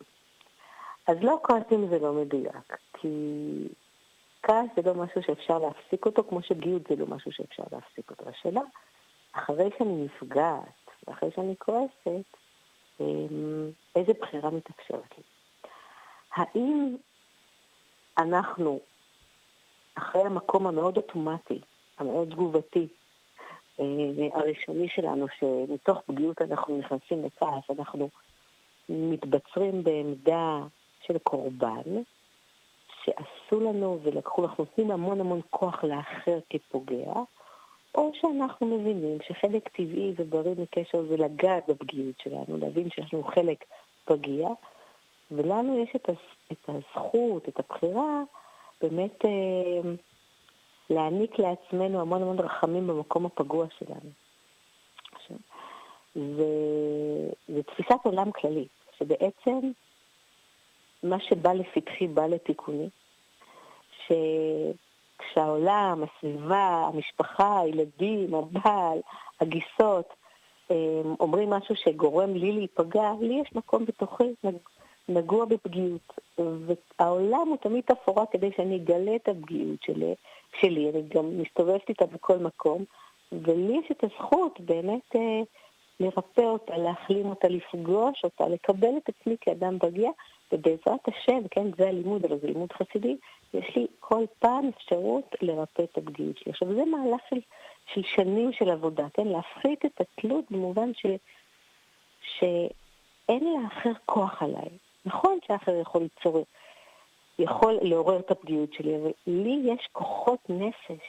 אז 1.10 1.18
לא 1.22 1.40
כועסים 1.42 1.88
זה 1.90 2.00
לא 2.00 2.14
מדויק, 2.14 2.78
כי 2.94 3.08
כעס 4.44 4.66
זה 4.76 4.82
לא 4.82 4.94
משהו 4.94 5.24
שאפשר 5.24 5.60
להפסיק 5.60 6.06
אותו, 6.06 6.24
כמו 6.24 6.42
שגיאות 6.44 6.82
זה 6.90 6.96
לא 6.96 7.08
משהו 7.08 7.32
שאפשר 7.32 7.64
להפסיק 7.72 8.10
אותו. 8.12 8.30
השאלה, 8.30 8.62
אחרי 9.32 9.70
שאני 9.78 10.06
נפגעת, 10.06 10.90
ואחרי 11.08 11.30
שאני 11.36 11.56
כועסת, 11.58 12.26
אה, 13.02 13.06
איזה 13.96 14.14
בחירה 14.22 14.50
מתאפשרת 14.50 15.18
לי? 15.18 15.24
האם 16.36 16.96
אנחנו, 18.18 18.80
אחרי 19.96 20.22
המקום 20.22 20.68
המאוד 20.68 20.98
אוטומטי, 20.98 21.62
המאוד 21.98 22.30
תגובתי, 22.30 22.88
אה, 23.80 23.86
הראשוני 24.34 24.90
שלנו, 24.90 25.26
שמתוך 25.40 26.02
פגיעות 26.06 26.42
אנחנו 26.42 26.78
נכנסים 26.78 27.26
לכעס, 27.26 27.80
אנחנו 27.80 28.10
מתבצרים 28.90 29.84
בעמדה 29.84 30.60
של 31.08 31.18
קורבן, 31.18 32.02
שעשו 33.04 33.60
לנו 33.60 34.00
ולקחו, 34.04 34.46
אנחנו 34.46 34.64
נותנים 34.64 34.92
המון 34.92 35.20
המון 35.20 35.42
כוח 35.50 35.84
לאחר 35.84 36.40
כפוגע, 36.50 37.14
או 37.96 38.12
שאנחנו 38.14 38.68
מבינים 38.68 39.18
שחלק 39.28 39.68
טבעי 39.68 40.14
ובריא 40.18 40.56
מקשר 40.58 41.02
זה 41.10 41.18
לגעת 41.18 41.70
בפגיעות 41.70 42.16
שלנו, 42.24 42.58
להבין 42.58 42.90
שיש 42.90 43.14
לנו 43.14 43.24
חלק 43.24 43.66
פגיע, 44.06 44.48
ולנו 45.32 45.84
יש 45.84 45.90
את, 45.96 46.10
הז- 46.10 46.52
את 46.52 46.70
הזכות, 46.70 47.50
את 47.50 47.60
הבחירה, 47.60 48.22
באמת 48.82 49.26
אה, 49.26 49.92
להעניק 50.90 51.40
לעצמנו 51.40 52.02
המון 52.02 52.22
המון 52.22 52.40
רחמים 52.40 52.88
במקום 52.88 53.26
הפגוע 53.26 53.66
שלנו. 53.80 54.10
עכשיו, 55.12 55.38
זה, 56.16 56.46
זה 57.48 57.64
תפיסת 57.64 58.00
עולם 58.04 58.32
כללית, 58.32 58.70
שבעצם 58.98 59.60
מה 61.04 61.20
שבא 61.20 61.54
לפתחי 61.54 62.08
בא 62.08 62.26
לתיקוני, 62.26 62.90
שכשהעולם, 64.06 66.04
הסביבה, 66.04 66.90
המשפחה, 66.94 67.60
הילדים, 67.60 68.36
הבעל, 68.36 69.00
הגיסות, 69.42 70.14
אומרים 71.20 71.50
משהו 71.50 71.76
שגורם 71.76 72.34
לי 72.34 72.52
להיפגע, 72.52 73.12
לי 73.22 73.42
יש 73.42 73.56
מקום 73.56 73.86
בתוכי 73.86 74.34
נגוע 75.10 75.46
בפגיעות. 75.46 76.14
והעולם 76.40 77.48
הוא 77.48 77.58
תמיד 77.58 77.84
תפאורה 77.84 78.26
כדי 78.26 78.50
שאני 78.58 78.76
אגלה 78.76 79.16
את 79.16 79.30
הפגיעות 79.30 79.84
שלי, 79.84 80.16
שלי, 80.62 80.90
אני 80.90 81.02
גם 81.02 81.42
מסתובבת 81.42 81.90
איתה 81.90 82.06
בכל 82.06 82.38
מקום, 82.38 82.84
ולי 83.32 83.78
יש 83.78 83.92
את 83.92 84.04
הזכות 84.04 84.60
באמת 84.60 85.16
אה, 85.16 85.42
לרפא 86.00 86.42
אותה, 86.42 86.78
להחלים 86.78 87.26
אותה, 87.26 87.48
לפגוש 87.48 88.22
אותה, 88.24 88.48
לקבל 88.48 88.98
את 88.98 89.10
עצמי 89.10 89.36
כאדם 89.42 89.80
פגיע, 89.80 90.10
ובעזרת 90.52 91.08
השם, 91.08 91.48
כן, 91.52 91.68
זה 91.78 91.88
הלימוד, 91.88 92.26
אבל 92.26 92.40
זה 92.40 92.48
לימוד 92.48 92.72
חסידי, 92.72 93.18
יש 93.54 93.76
לי 93.76 93.88
כל 94.00 94.26
פעם 94.40 94.68
אפשרות 94.68 95.36
לרפא 95.42 95.82
את 95.82 95.98
הפגיעות 95.98 96.38
שלי. 96.38 96.52
עכשיו, 96.52 96.74
זה 96.76 96.86
מהלך 96.86 97.22
של, 97.30 97.40
של 97.94 98.02
שנים 98.16 98.54
של 98.54 98.70
עבודה, 98.70 99.08
כן? 99.14 99.28
להפחית 99.28 99.86
את 99.86 100.02
התלות 100.02 100.46
במובן 100.52 100.92
של, 100.94 101.16
שאין 102.38 103.44
לאחר 103.54 103.92
כוח 104.06 104.44
עליי. 104.44 104.70
נכון 105.06 105.40
שהאחר 105.48 105.76
יכול 105.82 106.02
ליצור, 106.02 106.46
יכול 107.40 107.78
לעורר 107.82 108.20
את 108.20 108.32
הפגיעות 108.32 108.74
שלי, 108.74 108.96
אבל 108.96 109.12
לי 109.28 109.74
יש 109.74 109.88
כוחות 109.92 110.40
נפש 110.50 111.06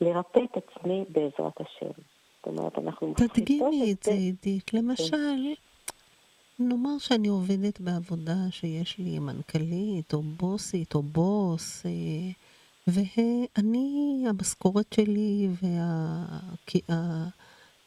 לרפא 0.00 0.40
את 0.44 0.56
עצמי 0.56 1.04
בעזרת 1.08 1.60
השם. 1.60 1.92
זאת 2.36 2.46
אומרת, 2.46 2.78
אנחנו 2.78 3.08
מפחיתות 3.08 3.36
תדגימי 3.36 3.92
את 3.92 4.02
זה, 4.02 4.10
כן. 4.10 4.16
עידית. 4.16 4.74
למשל, 4.74 5.54
נאמר 6.58 6.98
שאני 6.98 7.28
עובדת 7.28 7.80
בעבודה 7.80 8.36
שיש 8.50 8.98
לי 8.98 9.18
מנכ"לית 9.18 10.14
או 10.14 10.22
בוסית 10.22 10.94
או 10.94 11.02
בוס, 11.02 11.86
אה, 11.86 11.90
ואני, 12.86 14.24
המשכורת 14.28 14.92
שלי 14.92 15.48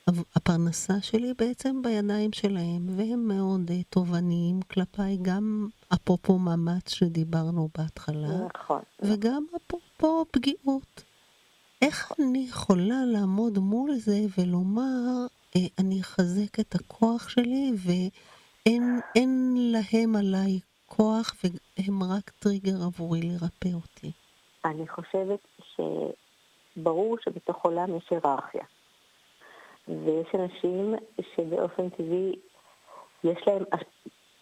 והפרנסה 0.08 1.01
שלי 1.01 1.34
בעצם 1.38 1.82
בידיים 1.82 2.34
שלהם, 2.34 2.97
והם 2.97 3.27
מאוד 3.27 3.71
אה, 3.71 3.82
תובעניים 3.89 4.62
כלפיי, 4.62 5.17
גם 5.21 5.67
אפרופו 5.93 6.39
מאמץ 6.39 6.89
שדיברנו 6.89 7.69
בהתחלה. 7.77 8.47
נכון. 8.56 8.82
וגם 9.01 9.45
אפרופו 9.56 10.25
פגיעות. 10.32 11.03
איך 11.82 12.12
אני 12.19 12.47
יכולה 12.49 13.06
לעמוד 13.06 13.58
מול 13.58 13.95
זה 13.95 14.19
ולומר, 14.38 15.25
אה, 15.56 15.62
אני 15.80 16.01
אחזק 16.01 16.60
את 16.60 16.75
הכוח 16.75 17.30
שלי 17.30 17.73
ואין 17.77 18.10
אין 19.15 19.53
להם 19.71 20.15
עליי 20.15 20.60
כוח 20.86 21.36
והם 21.43 22.03
רק 22.03 22.30
טריגר 22.30 22.84
עבורי 22.86 23.21
לרפא 23.21 23.69
אותי. 23.73 24.12
אני 24.65 24.88
חושבת 24.88 25.39
שברור 26.77 27.17
שבתוך 27.21 27.65
עולם 27.65 27.97
יש 27.97 28.03
היררכיה. 28.12 28.63
ויש 29.88 30.27
אנשים 30.36 30.95
שבאופן 31.36 31.89
טבעי 31.89 32.36
יש 33.23 33.38
להם, 33.47 33.63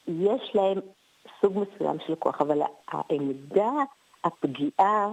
יש 0.07 0.55
להם 0.55 0.79
סוג 1.41 1.53
מסוים 1.59 1.97
של 2.07 2.15
כוח, 2.15 2.41
אבל 2.41 2.61
העמדה, 2.87 3.71
הפגיעה, 4.23 5.07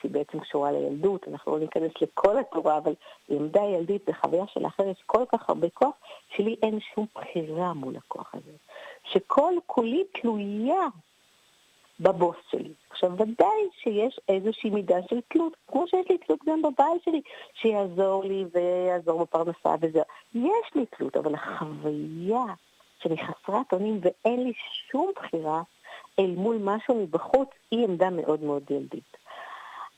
שהיא 0.00 0.10
בעצם 0.10 0.40
קשורה 0.40 0.72
לילדות, 0.72 1.28
אנחנו 1.28 1.52
לא 1.52 1.58
ניכנס 1.58 1.92
לכל 2.00 2.38
התורה, 2.38 2.78
אבל 2.78 2.94
עמדה 3.28 3.62
ילדית 3.62 4.08
בחוויה 4.08 4.44
של 4.46 4.66
אחר 4.66 4.88
יש 4.88 5.02
כל 5.06 5.24
כך 5.32 5.48
הרבה 5.48 5.68
כוח, 5.68 5.94
שלי 6.36 6.56
אין 6.62 6.78
שום 6.94 7.06
בחירה 7.14 7.72
מול 7.72 7.96
הכוח 7.96 8.34
הזה. 8.34 8.52
שכל 9.04 9.52
כולי 9.66 10.04
תלויה 10.20 10.86
בבוס 12.00 12.36
שלי. 12.50 12.72
עכשיו, 12.90 13.12
ודאי 13.18 13.68
שיש 13.82 14.20
איזושהי 14.28 14.70
מידה 14.70 14.96
של 15.10 15.20
תלות, 15.28 15.52
כמו 15.68 15.86
שיש 15.88 16.06
לי 16.10 16.18
תלות 16.18 16.40
גם 16.46 16.62
בבעל 16.62 16.96
שלי, 17.04 17.20
שיעזור 17.54 18.24
לי 18.24 18.44
ויעזור 18.54 19.20
בפרנסה 19.20 19.74
וזה. 19.80 20.02
יש 20.34 20.74
לי 20.74 20.86
תלות, 20.86 21.16
אבל 21.16 21.34
החוויה 21.34 22.44
שאני 23.02 23.16
חסרת 23.18 23.72
אונים 23.72 24.00
ואין 24.02 24.44
לי 24.44 24.52
שום 24.90 25.12
בחירה 25.16 25.62
אל 26.18 26.34
מול 26.36 26.58
משהו 26.60 26.94
מבחוץ, 26.94 27.48
היא 27.70 27.84
עמדה 27.84 28.10
מאוד 28.10 28.42
מאוד 28.42 28.62
ילדית. 28.70 29.16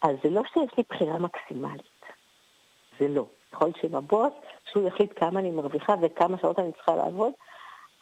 אז 0.02 0.16
זה 0.24 0.30
לא 0.30 0.42
שיש 0.52 0.70
לי 0.78 0.84
בחירה 0.90 1.18
מקסימלית. 1.18 2.04
זה 3.00 3.08
לא. 3.08 3.26
יכול 3.52 3.66
להיות 3.66 3.76
שעם 3.82 3.94
הבוס, 3.94 4.32
שהוא 4.70 4.88
יחליט 4.88 5.12
כמה 5.16 5.40
אני 5.40 5.50
מרוויחה 5.50 5.94
וכמה 6.02 6.38
שעות 6.38 6.58
אני 6.58 6.72
צריכה 6.72 6.96
לעבוד, 6.96 7.32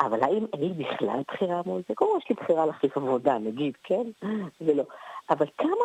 אבל 0.01 0.23
האם 0.23 0.47
אין 0.53 0.61
לי 0.61 0.85
בכלל 0.85 1.21
בחירה 1.29 1.61
מול 1.67 1.83
זה? 1.89 1.95
כל 1.95 2.07
יש 2.19 2.25
לי 2.31 2.37
בחירה 2.37 2.67
להחליף 2.67 2.97
עבודה, 2.97 3.39
נגיד, 3.39 3.75
כן? 3.83 4.03
זה 4.67 4.75
לא. 4.75 4.85
אבל 5.31 5.47
כמה, 5.59 5.85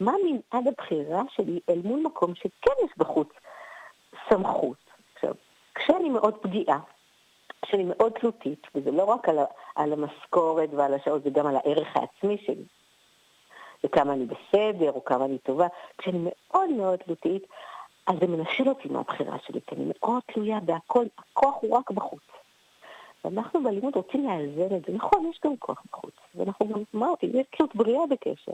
מה 0.00 0.12
מנעד 0.24 0.68
הבחירה 0.68 1.22
שלי 1.28 1.60
אל 1.68 1.80
מול 1.84 2.00
מקום 2.00 2.34
שכן 2.34 2.72
יש 2.84 2.90
בחוץ 2.96 3.28
סמכות. 4.28 4.76
עכשיו, 5.14 5.34
כשאני 5.74 6.08
מאוד 6.08 6.34
פגיעה, 6.34 6.78
כשאני 7.62 7.84
מאוד 7.84 8.12
תלותית, 8.12 8.66
וזה 8.74 8.90
לא 8.90 9.04
רק 9.04 9.28
על, 9.28 9.38
על 9.76 9.92
המשכורת 9.92 10.68
ועל 10.72 10.94
השעות, 10.94 11.22
זה 11.22 11.30
גם 11.30 11.46
על 11.46 11.56
הערך 11.56 11.96
העצמי 11.96 12.38
שלי, 12.46 12.64
וכמה 13.84 14.12
אני 14.12 14.26
בסדר, 14.26 14.92
או 14.92 15.04
כמה 15.04 15.24
אני 15.24 15.38
טובה, 15.38 15.66
כשאני 15.98 16.18
מאוד 16.22 16.70
מאוד 16.70 16.98
תלותית, 16.98 17.42
אז 18.06 18.14
זה 18.20 18.26
מנשל 18.26 18.68
אותי 18.68 18.88
מהבחירה 18.88 19.36
שלי, 19.46 19.60
כי 19.66 19.74
אני 19.74 19.84
מאוד 20.00 20.22
תלויה 20.26 20.60
בהכל, 20.60 21.04
הכוח 21.18 21.54
הוא 21.60 21.76
רק 21.76 21.90
בחוץ. 21.90 22.20
ואנחנו 23.24 23.62
בלימוד 23.62 23.96
רוצים 23.96 24.28
לאזן 24.28 24.76
את 24.76 24.82
זה. 24.86 24.92
נכון, 24.92 25.30
יש 25.30 25.40
גם 25.44 25.56
כוח 25.56 25.82
בחוץ, 25.92 26.14
ואנחנו 26.34 26.68
גם, 26.68 26.82
אמרתי, 26.94 27.26
יש 27.26 27.46
תלות 27.56 27.76
בריאה 27.76 28.06
בקשר. 28.10 28.52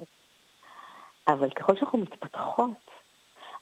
אבל 1.29 1.51
ככל 1.51 1.77
שאנחנו 1.77 1.99
מתפתחות, 1.99 2.91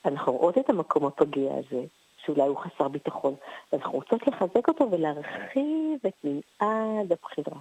אנחנו 0.05 0.33
רואות 0.33 0.59
את 0.59 0.70
המקום 0.70 1.07
הפגיע 1.07 1.53
הזה, 1.55 1.85
שאולי 2.25 2.42
הוא 2.42 2.59
חסר 2.59 2.88
ביטחון, 2.88 3.35
ואנחנו 3.72 3.92
רוצות 3.92 4.27
לחזק 4.27 4.68
אותו 4.68 4.90
ולהרחיב 4.90 6.01
את 6.07 6.25
מנעד 6.25 7.12
הבחירה. 7.12 7.61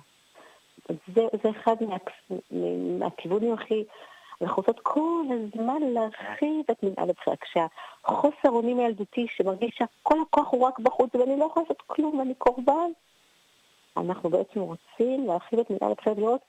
זה, 1.15 1.21
זה 1.43 1.49
אחד 1.49 1.75
מה, 1.81 1.97
מהכיוונים 2.99 3.53
הכי... 3.53 3.83
אנחנו 4.41 4.55
רוצות 4.55 4.79
כל 4.83 5.23
הזמן 5.29 5.81
להרחיב 5.81 6.65
את 6.71 6.83
מנעד 6.83 7.09
הבחירה. 7.09 7.35
כשהחוסר 7.35 8.49
אונים 8.49 8.79
הילדותי 8.79 9.27
שמרגיש 9.29 9.75
שכל 9.75 10.15
הכוח 10.21 10.47
הוא 10.51 10.67
רק 10.67 10.79
בחוץ 10.79 11.15
ואני 11.15 11.39
לא 11.39 11.45
יכולה 11.45 11.63
לעשות 11.63 11.83
כלום 11.87 12.19
ואני 12.19 12.35
קורבן, 12.35 12.91
אנחנו 13.97 14.29
בעצם 14.29 14.59
רוצים 14.59 15.27
להרחיב 15.27 15.59
את 15.59 15.69
מנהל 15.69 15.91
הבחירות 15.91 16.17
ולראות 16.17 16.41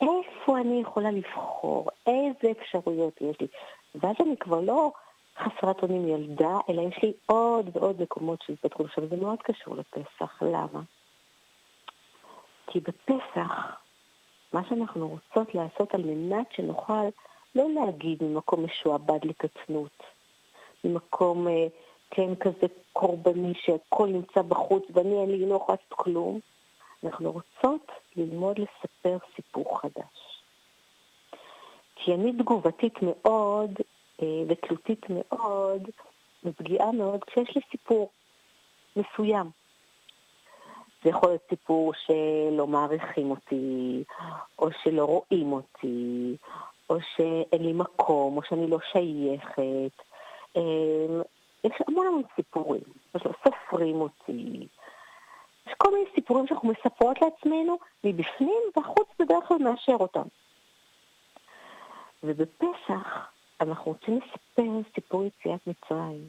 איפה 0.00 0.58
אני 0.58 0.80
יכולה 0.80 1.10
לבחור, 1.10 1.88
איזה 2.06 2.60
אפשרויות 2.60 3.20
יש 3.20 3.40
לי. 3.40 3.46
ואז 3.94 4.16
אני 4.20 4.36
כבר 4.36 4.60
לא 4.60 4.92
חסרת 5.38 5.82
אונים 5.82 6.08
ילדה, 6.08 6.58
אלא 6.68 6.82
יש 6.82 6.98
לי 7.02 7.12
עוד 7.26 7.70
ועוד 7.76 8.02
מקומות 8.02 8.42
שהתפתחו. 8.42 8.84
עכשיו, 8.84 9.08
זה 9.08 9.16
מאוד 9.16 9.38
קשור 9.42 9.76
לפסח. 9.76 10.42
למה? 10.42 10.80
כי 12.66 12.80
בפסח, 12.80 13.76
מה 14.52 14.60
שאנחנו 14.68 15.08
רוצות 15.08 15.54
לעשות 15.54 15.94
על 15.94 16.02
מנת 16.04 16.46
שנוכל 16.52 17.04
לא 17.54 17.64
להגיד 17.74 18.22
ממקום 18.22 18.64
משועבד 18.64 19.24
לקטנות, 19.24 20.02
ממקום, 20.84 21.48
אה, 21.48 21.66
כן, 22.10 22.34
כזה 22.34 22.66
קורבני 22.92 23.52
שהכל 23.54 24.08
נמצא 24.08 24.42
בחוץ 24.42 24.84
ואני 24.90 25.20
אין 25.20 25.30
לי 25.30 25.46
לא 25.46 25.54
יכולה 25.54 25.78
לעשות 25.78 25.98
כלום, 25.98 26.40
אנחנו 27.04 27.32
רוצות 27.32 27.86
ללמוד 28.16 28.58
לספר 28.58 29.18
סיפור 29.36 29.80
חדש. 29.80 30.42
כי 31.96 32.14
אני 32.14 32.32
תגובתית 32.32 32.94
מאוד 33.02 33.70
אה, 34.22 34.26
ותלותית 34.48 35.06
מאוד 35.08 35.82
ופגיעה 36.44 36.92
מאוד 36.92 37.24
כשיש 37.24 37.56
לי 37.56 37.62
סיפור 37.70 38.10
מסוים. 38.96 39.57
זה 41.02 41.10
יכול 41.10 41.28
להיות 41.28 41.42
סיפור 41.50 41.92
שלא 41.94 42.66
מעריכים 42.66 43.30
אותי, 43.30 44.04
או 44.58 44.68
שלא 44.82 45.04
רואים 45.04 45.52
אותי, 45.52 46.36
או 46.90 46.96
שאין 47.16 47.62
לי 47.62 47.72
מקום, 47.72 48.36
או 48.36 48.42
שאני 48.48 48.70
לא 48.70 48.78
שייכת. 48.92 50.02
אה, 50.56 51.22
יש 51.64 51.72
המון 51.88 52.06
המון 52.06 52.22
סיפורים. 52.36 52.82
סופרים 53.44 54.00
אותי, 54.00 54.66
יש 55.66 55.72
כל 55.78 55.92
מיני 55.92 56.10
סיפורים 56.14 56.46
שאנחנו 56.46 56.68
מספרות 56.68 57.22
לעצמנו 57.22 57.78
מבפנים, 58.04 58.62
והחוץ 58.76 59.08
בדרך 59.18 59.44
כלל 59.48 59.58
מאשר 59.58 59.96
אותם. 60.00 60.22
ובפסח 62.22 63.28
אנחנו 63.60 63.92
רוצים 63.92 64.20
לספר 64.20 64.90
סיפור 64.94 65.24
יציאת 65.24 65.60
מצרים. 65.66 66.28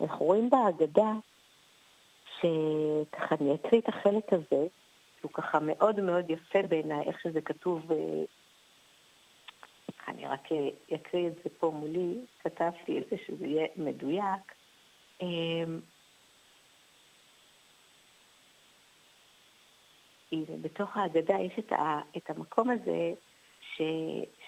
אנחנו 0.00 0.26
רואים 0.26 0.50
בהגדה, 0.50 1.12
שככה 2.40 3.34
אני 3.40 3.54
אקריא 3.54 3.80
את 3.80 3.88
החלק 3.88 4.32
הזה, 4.32 4.66
שהוא 5.20 5.30
ככה 5.32 5.58
מאוד 5.60 6.00
מאוד 6.00 6.30
יפה 6.30 6.62
בעיניי, 6.68 7.06
איך 7.06 7.20
שזה 7.20 7.40
כתוב, 7.40 7.92
אה, 7.92 8.22
אני 10.08 10.26
רק 10.26 10.48
אקריא 10.94 11.26
את 11.26 11.34
זה 11.44 11.50
פה 11.58 11.70
מולי, 11.74 12.20
כתבתי 12.42 12.98
את 12.98 13.04
זה 13.10 13.16
שזה 13.26 13.46
יהיה 13.46 13.66
מדויק. 13.76 14.54
אמ, 15.20 15.80
הנה, 20.32 20.56
בתוך 20.62 20.96
ההגדה 20.96 21.38
יש 21.38 21.52
את, 21.58 21.72
ה, 21.72 22.00
את 22.16 22.30
המקום 22.30 22.70
הזה 22.70 23.12
ש, 23.60 23.82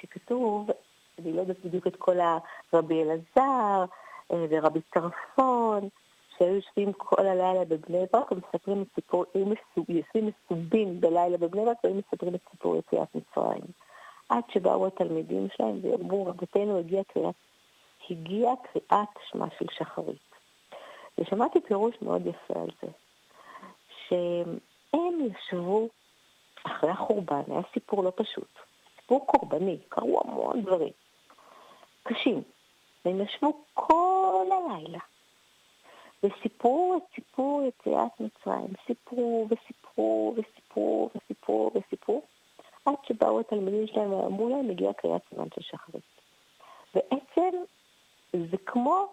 שכתוב, 0.00 0.70
אני 1.18 1.32
לא 1.32 1.40
יודעת 1.40 1.64
בדיוק 1.64 1.86
את 1.86 1.96
כל 1.96 2.16
הרבי 2.20 3.02
אלעזר 3.02 3.84
אה, 4.32 4.46
ורבי 4.50 4.80
טרפון, 4.80 5.88
שהיו 6.38 6.54
יושבים 6.54 6.92
כל 6.92 7.26
הלילה 7.26 7.64
בבני 7.64 8.04
ברק 8.12 8.32
ומספרים 8.32 8.82
את 8.82 8.86
סיפור, 8.94 9.24
היו 9.34 9.46
יושבים 9.88 10.26
מסובים 10.26 11.00
בלילה 11.00 11.36
בבני 11.38 11.64
ברק 11.64 11.76
והיו 11.84 11.94
מספרים 11.94 12.34
את 12.34 12.40
סיפור 12.50 12.76
יציאת 12.76 13.14
מצרים. 13.14 13.62
עד 14.28 14.42
שבאו 14.52 14.86
התלמידים 14.86 15.48
שלהם 15.56 15.80
ואמרו, 15.82 16.26
רבותינו 16.26 16.78
הגיעה 16.78 17.04
קריאת, 17.04 17.34
הגיעה 18.10 18.52
קריאת 18.56 19.08
שמה 19.30 19.46
של 19.58 19.66
שחרית. 19.70 20.32
ושמעתי 21.18 21.60
פירוש 21.60 21.94
מאוד 22.02 22.26
יפה 22.26 22.60
על 22.60 22.70
זה, 22.82 22.88
ש... 23.88 24.12
הם 24.92 25.18
ישבו 25.20 25.88
אחרי 26.66 26.90
החורבן, 26.90 27.42
היה 27.48 27.60
סיפור 27.74 28.04
לא 28.04 28.12
פשוט, 28.16 28.58
סיפור 29.00 29.26
קורבני, 29.26 29.78
קרו 29.88 30.20
המון 30.24 30.62
דברים 30.62 30.92
קשים, 32.02 32.42
והם 33.04 33.20
ישבו 33.20 33.64
כל 33.74 34.46
הלילה 34.46 34.98
וסיפרו 36.22 36.96
את 36.96 37.14
סיפור 37.14 37.62
יציאת 37.62 38.20
מצרים, 38.20 38.68
סיפרו 38.86 39.48
וסיפרו 39.50 40.34
וסיפרו 40.36 41.10
וסיפרו 41.14 41.70
וסיפרו, 41.74 42.22
עד 42.86 42.94
שבאו 43.04 43.40
התלמידים 43.40 43.86
שלהם 43.86 44.12
ואמרו 44.12 44.48
להם, 44.48 44.70
הגיע 44.70 44.92
קריאת 44.92 45.22
סימן 45.30 45.46
של 45.54 45.62
שחרית. 45.62 46.02
בעצם 46.94 47.50
זה 48.32 48.56
כמו 48.66 49.08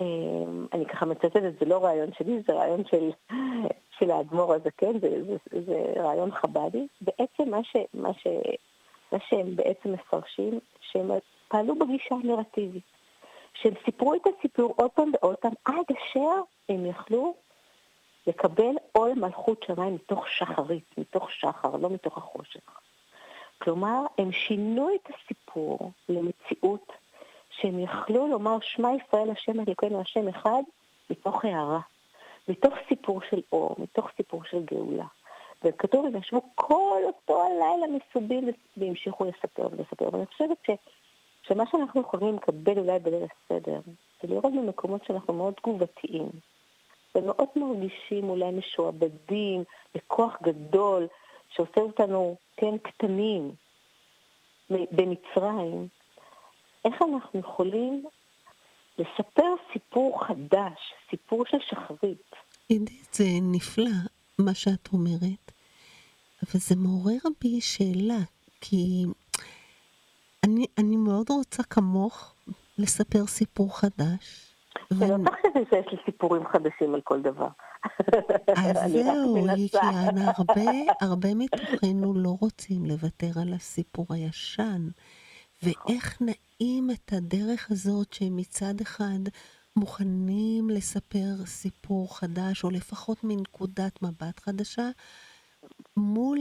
אמ, 0.00 0.66
אני 0.72 0.86
ככה 0.86 1.06
מצטטת, 1.06 1.42
זה 1.60 1.66
לא 1.66 1.84
רעיון 1.84 2.10
שלי, 2.18 2.42
זה 2.46 2.52
רעיון 2.52 2.82
של, 2.84 3.10
של 3.98 4.10
האדמו"ר 4.10 4.54
הזקן, 4.54 4.98
זה, 4.98 5.24
זה, 5.24 5.60
זה 5.66 5.92
רעיון 5.96 6.30
חב"די. 6.30 6.86
בעצם 7.00 7.50
מה, 7.50 7.64
ש, 7.64 7.76
מה, 7.94 8.12
ש, 8.12 8.26
מה 9.12 9.18
שהם 9.28 9.56
בעצם 9.56 9.92
מפרשים, 9.92 10.60
שהם 10.80 11.10
פעלו 11.48 11.74
בגישה 11.74 12.14
הנרטיבית. 12.14 12.95
שהם 13.60 13.74
סיפרו 13.84 14.14
את 14.14 14.20
הסיפור 14.26 14.74
עוד 14.76 14.90
פעם 14.90 15.10
ועוד 15.12 15.36
פעם, 15.36 15.52
עד 15.64 15.96
אשר 15.96 16.40
הם 16.68 16.86
יכלו 16.86 17.34
לקבל 18.26 18.74
עול 18.92 19.12
מלכות 19.14 19.62
שמיים 19.66 19.94
מתוך 19.94 20.28
שחרית, 20.28 20.98
מתוך 20.98 21.32
שחר, 21.32 21.76
לא 21.76 21.90
מתוך 21.90 22.18
החושך. 22.18 22.80
כלומר, 23.58 24.02
הם 24.18 24.32
שינו 24.32 24.90
את 24.94 25.10
הסיפור 25.14 25.90
למציאות 26.08 26.92
שהם 27.50 27.78
יכלו 27.78 28.28
לומר 28.28 28.56
שמע 28.60 28.88
ישראל 28.94 29.30
השם 29.30 29.60
אלוקינו 29.60 30.00
השם 30.00 30.28
אחד 30.28 30.62
מתוך 31.10 31.44
הערה, 31.44 31.80
מתוך 32.48 32.74
סיפור 32.88 33.20
של 33.30 33.40
אור, 33.52 33.76
מתוך 33.78 34.10
סיפור 34.16 34.44
של 34.44 34.64
גאולה. 34.64 35.06
וכתוב, 35.64 36.06
הם 36.06 36.16
ישבו 36.16 36.42
כל 36.54 37.02
אותו 37.04 37.42
הלילה 37.46 37.86
מסובים 37.86 38.48
והמשיכו 38.76 39.24
לספר 39.24 39.68
ולספר. 39.72 40.08
ואני 40.12 40.26
חושבת 40.26 40.56
ש, 40.66 40.70
שמה 41.48 41.64
שאנחנו 41.70 42.00
יכולים 42.00 42.36
לקבל 42.36 42.78
אולי 42.78 42.98
בליל 42.98 43.22
הסדר, 43.24 43.80
זה 44.22 44.28
לראות 44.28 44.52
במקומות 44.52 45.04
שאנחנו 45.04 45.34
מאוד 45.34 45.54
תגובתיים, 45.54 46.28
ומאוד 47.14 47.48
מרגישים 47.56 48.28
אולי 48.30 48.50
משועבדים 48.50 49.64
בכוח 49.94 50.36
גדול 50.42 51.06
שעושה 51.48 51.80
אותנו, 51.80 52.36
כן, 52.56 52.78
קטנים 52.78 53.52
במצרים, 54.70 55.88
איך 56.84 57.02
אנחנו 57.02 57.40
יכולים 57.40 58.04
לספר 58.98 59.54
סיפור 59.72 60.24
חדש, 60.26 60.78
סיפור 61.10 61.44
של 61.46 61.56
שחרית. 61.68 62.32
עידית, 62.68 63.14
זה 63.14 63.24
נפלא 63.42 63.90
מה 64.38 64.54
שאת 64.54 64.88
אומרת, 64.92 65.52
אבל 66.42 66.60
זה 66.60 66.76
מעורר 66.76 67.18
בי 67.40 67.60
שאלה, 67.60 68.18
כי 68.60 69.04
אני, 70.46 70.66
אני 70.78 70.96
מאוד 70.96 71.30
רוצה 71.30 71.62
כמוך 71.62 72.34
לספר 72.78 73.26
סיפור 73.26 73.78
חדש. 73.78 74.54
זה 74.90 75.06
לא 75.06 75.16
תחשבי 75.24 75.64
שיש 75.70 75.92
לי 75.92 75.98
סיפורים 76.04 76.42
חדשים 76.52 76.94
על 76.94 77.00
כל 77.00 77.22
דבר. 77.22 77.48
אז 78.56 78.92
זהו, 78.92 79.46
כי 79.70 79.78
הרבה, 80.36 80.70
הרבה 81.06 81.34
מתוכנו 81.34 82.14
לא 82.14 82.36
רוצים 82.40 82.86
לוותר 82.86 83.30
על 83.42 83.52
הסיפור 83.52 84.06
הישן. 84.10 84.88
ואיך 85.62 86.22
נעים 86.22 86.90
את 86.90 87.12
הדרך 87.12 87.70
הזאת 87.70 88.12
שמצד 88.12 88.80
אחד 88.82 89.20
מוכנים 89.76 90.70
לספר 90.70 91.34
סיפור 91.46 92.18
חדש, 92.18 92.64
או 92.64 92.70
לפחות 92.70 93.18
מנקודת 93.24 94.02
מבט 94.02 94.40
חדשה, 94.40 94.90
מול 95.96 96.38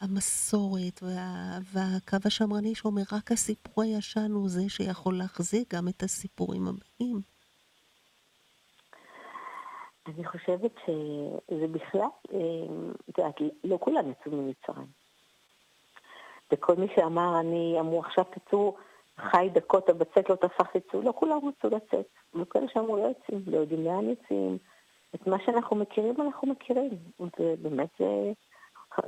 המסורת 0.00 1.02
וה, 1.02 1.58
והקו 1.72 2.16
השמרני 2.24 2.74
שאומר 2.74 3.02
רק 3.12 3.32
הסיפור 3.32 3.84
הישן 3.84 4.32
הוא 4.32 4.48
זה 4.48 4.68
שיכול 4.68 5.18
להחזיק 5.18 5.74
גם 5.74 5.88
את 5.88 6.02
הסיפורים 6.02 6.62
הבאים. 6.62 7.20
אני 10.06 10.24
חושבת 10.24 10.72
שזה 10.86 11.66
בכלל, 11.68 12.06
את 13.10 13.18
יודעת, 13.18 13.34
לא 13.64 13.78
כולם 13.80 14.10
יצאו 14.10 14.32
ממצרים. 14.32 14.86
וכל 16.52 16.74
מי 16.76 16.86
שאמר, 16.96 17.40
אני 17.40 17.76
אמרו 17.80 18.00
עכשיו 18.00 18.24
תצאו 18.24 18.76
חי 19.18 19.48
דקות 19.52 19.88
הבצק 19.88 20.30
לא 20.30 20.34
תפס 20.34 20.74
יצאו, 20.74 21.02
לא 21.02 21.12
כולם 21.16 21.38
רצו 21.48 21.76
לצאת. 21.76 22.06
וכאלה 22.34 22.66
שאמרו 22.72 22.96
לא 22.96 23.02
יוצאים, 23.02 23.42
לא 23.46 23.56
יודעים 23.56 23.84
לאן 23.84 24.10
יוצאים. 24.10 24.58
את 25.14 25.26
מה 25.26 25.36
שאנחנו 25.46 25.76
מכירים 25.76 26.20
אנחנו 26.20 26.48
מכירים. 26.48 26.98
ובאמת 27.20 27.88
זה 27.98 28.32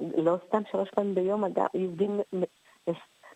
לא 0.00 0.36
סתם 0.48 0.62
שלוש 0.70 0.90
פעמים 0.90 1.14
ביום 1.14 1.44
אדם, 1.44 1.66
יהודים 1.74 2.20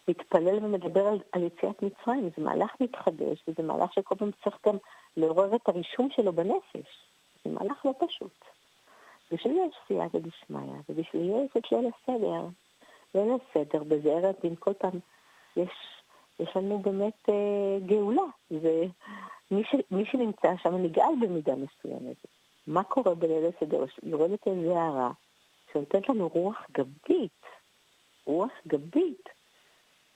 מתפלל 0.08 0.64
ומדבר 0.64 1.06
על, 1.06 1.18
על 1.32 1.42
יציאת 1.42 1.82
מצרים. 1.82 2.30
זה 2.36 2.44
מהלך 2.44 2.70
מתחדש, 2.80 3.44
וזה 3.48 3.62
מהלך 3.62 3.92
שכל 3.92 4.14
פעם 4.14 4.30
צריך 4.44 4.56
גם 4.66 4.76
לעורר 5.16 5.56
את 5.56 5.68
הרישום 5.68 6.08
שלו 6.10 6.32
בנפש. 6.32 7.08
זה 7.44 7.50
מהלך 7.50 7.86
לא 7.86 7.92
פשוט. 7.98 8.44
בשביל 9.32 9.56
יש 9.56 9.74
סייעתא 9.88 10.18
דשמיא, 10.18 10.72
ובשביל 10.88 11.30
יש 11.30 11.50
את 11.56 11.72
ליל 11.72 11.86
הסדר. 11.86 12.46
ליל 13.14 13.32
הסדר 13.34 13.84
בזעיר 13.84 14.28
אנפין 14.28 14.54
כל 14.58 14.72
פעם 14.72 14.98
יש, 15.56 15.70
יש 16.40 16.56
לנו 16.56 16.78
באמת 16.78 17.28
אה, 17.28 17.78
גאולה, 17.86 18.22
ומי 18.50 19.64
ש, 19.64 19.74
שנמצא 20.04 20.48
שם 20.62 20.74
נגאל 20.76 21.14
במידה 21.20 21.54
מסוימת. 21.54 22.16
מה 22.66 22.84
קורה 22.84 23.14
בליל 23.14 23.44
הסדר? 23.46 23.84
יורדת 24.02 24.46
איזה 24.46 24.78
הערה 24.80 25.10
שנותנת 25.76 26.08
לנו 26.08 26.28
רוח 26.28 26.66
גבית, 26.72 27.42
רוח 28.26 28.52
גבית, 28.66 29.28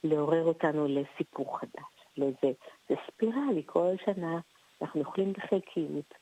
לעורר 0.05 0.45
אותנו 0.45 0.87
לסיפור 0.89 1.59
חדש, 1.59 2.07
לאיזה, 2.17 2.53
זה 2.89 2.95
ספירלי, 3.07 3.63
כל 3.67 3.95
שנה 4.05 4.39
אנחנו 4.83 5.01
אוכלים 5.01 5.33
בחלקיות, 5.33 6.15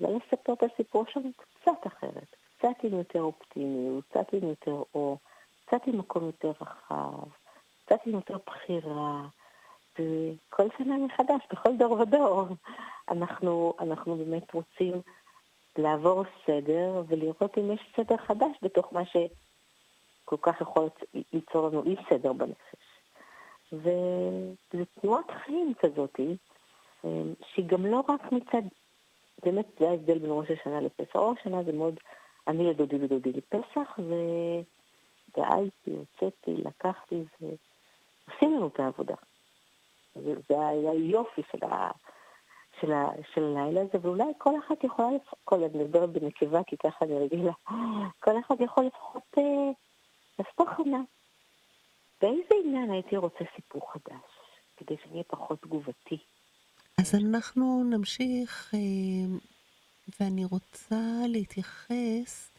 ולספר 0.00 0.52
את 0.52 0.62
הסיפור 0.62 1.04
שלנו 1.08 1.30
קצת 1.36 1.86
אחרת, 1.86 2.36
קצת 2.58 2.84
עם 2.84 2.98
יותר 2.98 3.20
אופטימיות, 3.20 4.04
קצת 4.04 4.32
עם 4.32 4.48
יותר 4.48 4.82
אור, 4.94 5.18
קצת 5.66 5.80
עם 5.86 5.98
מקום 5.98 6.24
יותר 6.26 6.52
רחב, 6.60 7.28
קצת 7.84 7.98
עם 8.06 8.12
יותר 8.12 8.36
בחירה, 8.46 9.22
וכל 9.94 10.68
שנה 10.78 10.96
מחדש, 10.98 11.40
בכל 11.52 11.76
דור 11.76 11.92
ודור, 11.92 12.46
אנחנו, 13.08 13.74
אנחנו 13.80 14.16
באמת 14.16 14.54
רוצים 14.54 14.94
לעבור 15.78 16.24
סדר 16.46 17.02
ולראות 17.08 17.58
אם 17.58 17.72
יש 17.72 17.80
סדר 17.96 18.16
חדש 18.16 18.56
בתוך 18.62 18.92
מה 18.92 19.02
שכל 19.04 20.36
כך 20.42 20.60
יכול 20.60 20.88
ליצור 21.32 21.68
לנו 21.68 21.84
אי 21.84 21.96
סדר 22.10 22.32
בנפש. 22.32 22.88
וזו 23.72 24.84
תנועת 25.00 25.30
חיים 25.44 25.74
כזאתי, 25.78 26.36
שהיא 27.52 27.66
גם 27.66 27.86
לא 27.86 28.00
רק 28.08 28.32
מצד, 28.32 28.62
באמת 29.44 29.66
זה 29.78 29.90
ההבדל 29.90 30.18
בין 30.18 30.30
ראש 30.30 30.50
השנה 30.50 30.80
לפסח. 30.80 31.16
ראש 31.16 31.38
השנה 31.40 31.62
זה 31.62 31.72
מאוד, 31.72 31.94
אני 32.48 32.66
לדודי 32.70 32.96
ודודי 32.96 33.32
לפסח, 33.32 33.98
וגאלתי, 33.98 35.90
הוצאתי, 35.90 36.56
לקחתי, 36.56 37.22
ועושים 37.40 38.54
לנו 38.56 38.66
את 38.66 38.80
העבודה. 38.80 39.14
זה 40.14 40.68
היה 40.68 40.94
יופי 40.94 41.42
של, 41.52 41.64
ה, 41.64 41.90
של, 42.80 42.92
ה, 42.92 43.08
של 43.34 43.56
הלילה 43.56 43.80
הזה, 43.80 43.98
ואולי 44.02 44.32
כל 44.38 44.50
אחת 44.58 44.84
יכולה, 44.84 45.08
לפחות, 45.16 45.60
אני 45.62 45.84
מדברת 45.84 46.10
בנקבה 46.10 46.64
כי 46.66 46.76
ככה 46.76 47.04
אני 47.04 47.18
רגילה, 47.18 47.52
כל 48.20 48.40
אחד 48.40 48.54
יכול 48.60 48.84
לפחות 48.84 49.22
אה, 49.38 49.70
לעשות 50.38 50.68
הכנה. 50.68 51.00
באיזה 52.22 52.54
עניין 52.64 52.90
הייתי 52.90 53.16
רוצה 53.16 53.44
סיפור 53.56 53.92
חדש, 53.92 54.22
כדי 54.76 54.96
שאני 55.02 55.12
אהיה 55.12 55.24
פחות 55.24 55.62
תגובתי? 55.62 56.18
אז 56.98 57.14
אנחנו 57.14 57.84
נמשיך, 57.84 58.74
אה, 58.74 59.36
ואני 60.20 60.44
רוצה 60.44 61.00
להתייחס 61.28 62.50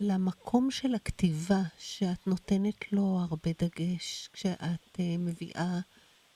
למקום 0.00 0.70
של 0.70 0.94
הכתיבה, 0.94 1.62
שאת 1.78 2.26
נותנת 2.26 2.92
לו 2.92 3.18
הרבה 3.30 3.50
דגש 3.58 4.28
כשאת 4.32 5.00
אה, 5.00 5.16
מביאה 5.18 5.78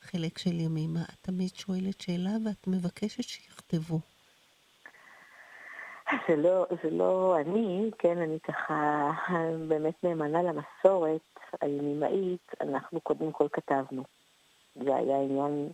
חלק 0.06 0.38
של 0.38 0.60
ימימה. 0.60 1.02
את 1.02 1.18
תמיד 1.22 1.48
שואלת 1.54 2.00
שאלה 2.00 2.30
ואת 2.44 2.66
מבקשת 2.66 3.22
שיכתבו. 3.22 3.98
זה 6.28 6.36
לא, 6.36 6.66
זה 6.82 6.90
לא 6.90 7.36
אני, 7.40 7.90
כן, 7.98 8.18
אני 8.18 8.40
ככה 8.40 9.10
באמת 9.68 10.04
נאמנה 10.04 10.42
למסורת 10.42 11.20
הימימאית, 11.60 12.52
אנחנו 12.60 13.00
קודם 13.00 13.32
כל 13.32 13.46
כתבנו. 13.52 14.02
זה 14.74 14.96
היה 14.96 15.20
עניין 15.20 15.68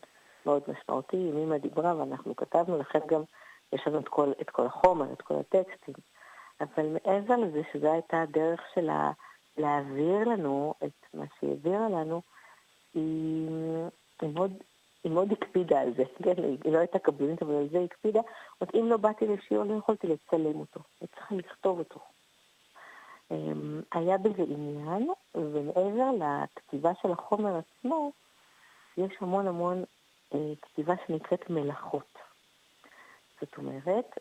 מאוד 0.46 0.62
משמעותי, 0.68 1.16
ימימה 1.16 1.58
דיברה 1.58 1.96
ואנחנו 1.96 2.36
כתבנו, 2.36 2.78
לכן 2.78 2.98
גם 3.06 3.22
יש 3.72 3.82
לנו 3.86 3.98
את 3.98 4.08
כל, 4.08 4.32
את 4.40 4.50
כל 4.50 4.66
החומר, 4.66 5.12
את 5.12 5.22
כל 5.22 5.34
הטקסטים. 5.34 5.94
אבל 6.60 6.86
מעבר 6.86 7.36
לזה 7.36 7.60
שזו 7.72 7.92
הייתה 7.92 8.22
הדרך 8.22 8.60
שלה 8.74 9.10
להעביר 9.56 10.28
לנו 10.28 10.74
את 10.84 11.14
מה 11.14 11.24
שהיא 11.38 11.50
העבירה 11.50 11.88
לנו, 11.88 12.22
היא, 12.94 13.48
היא 14.22 14.34
מאוד 14.34 14.52
היא 15.04 15.12
מאוד 15.12 15.32
הקפידה 15.32 15.80
על 15.80 15.94
זה, 15.96 16.02
כן, 16.22 16.42
היא 16.64 16.72
לא 16.72 16.78
הייתה 16.78 16.98
קבלנית, 16.98 17.42
אבל 17.42 17.54
על 17.54 17.68
זה 17.68 17.78
היא 17.78 17.84
הקפידה. 17.84 18.20
זאת 18.20 18.60
אומרת, 18.60 18.74
אם 18.74 18.90
לא 18.90 18.96
באתי 18.96 19.26
לשיעור, 19.26 19.64
לא 19.64 19.74
יכולתי 19.74 20.06
לצלם 20.06 20.60
אותו, 20.60 20.80
הייתי 21.00 21.14
צריכה 21.16 21.34
לכתוב 21.34 21.78
אותו. 21.78 22.00
אמ, 23.30 23.80
היה 23.92 24.18
בזה 24.18 24.42
עניין, 24.42 25.10
ומעבר 25.34 26.10
לכתיבה 26.18 26.92
של 27.02 27.12
החומר 27.12 27.58
עצמו, 27.58 28.12
יש 28.96 29.12
המון 29.20 29.46
המון 29.46 29.84
אה, 30.34 30.52
כתיבה 30.62 30.94
שנקראת 31.06 31.50
מלאכות. 31.50 32.18
זאת 33.40 33.56
אומרת, 33.58 34.18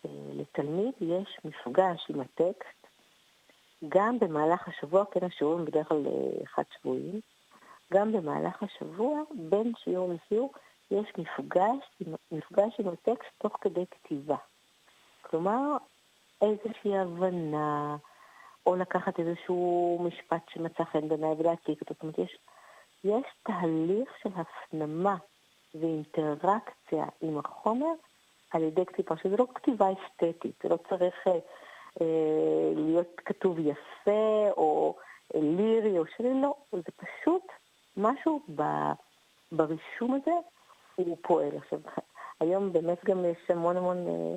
שלתלמיד 0.00 0.94
יש 1.00 1.38
מפגש 1.44 2.06
עם 2.08 2.20
הטקסט 2.20 2.86
גם 3.88 4.18
במהלך 4.18 4.68
השבוע, 4.68 5.04
כן 5.10 5.24
השיעורים 5.24 5.64
בדרך 5.64 5.88
כלל 5.88 6.06
אה, 6.06 6.46
חד 6.46 6.62
שבועים, 6.78 7.20
גם 7.92 8.12
במהלך 8.12 8.62
השבוע, 8.62 9.22
בין 9.34 9.72
שיעור 9.84 10.12
לשיעור, 10.12 10.52
יש 10.90 11.12
מפגש, 11.18 12.00
מפגש 12.32 12.80
עם 12.80 12.88
הטקסט 12.88 13.30
תוך 13.38 13.56
כדי 13.60 13.84
כתיבה. 13.90 14.36
כלומר, 15.22 15.76
איזושהי 16.42 16.98
הבנה, 16.98 17.96
או 18.66 18.76
לקחת 18.76 19.20
איזשהו 19.20 19.98
משפט 20.02 20.42
שמצא 20.48 20.84
חן 20.84 21.08
בעיניי 21.08 21.34
ולהציג 21.38 21.76
אותו. 21.80 21.94
זאת 21.94 22.02
אומרת, 22.02 22.18
יש, 22.18 22.38
יש 23.04 23.24
תהליך 23.42 24.08
של 24.22 24.30
הפנמה 24.36 25.16
ואינטראקציה 25.74 27.04
עם 27.20 27.38
החומר 27.38 27.92
על 28.50 28.62
ידי 28.62 28.86
כתיבה, 28.86 29.16
שזה 29.22 29.36
לא 29.36 29.46
כתיבה 29.54 29.86
אסתטית, 29.92 30.54
זה 30.62 30.68
לא 30.68 30.78
צריך 30.88 31.14
אה, 31.26 31.32
אה, 32.00 32.72
להיות 32.76 33.20
כתוב 33.24 33.58
יפה 33.58 34.50
או 34.56 34.96
אה, 35.34 35.40
לירי 35.40 35.98
או 35.98 36.04
שלי, 36.16 36.40
לא, 36.40 36.54
זה 36.72 36.92
פשוט 36.96 37.42
משהו 37.96 38.40
ב, 38.56 38.62
ברישום 39.52 40.14
הזה 40.14 40.30
הוא 40.94 41.16
פועל. 41.22 41.56
עכשיו, 41.56 41.78
היום 42.40 42.72
באמת 42.72 43.04
גם 43.04 43.24
יש 43.24 43.50
המון 43.50 43.76
המון 43.76 44.08
אה, 44.08 44.34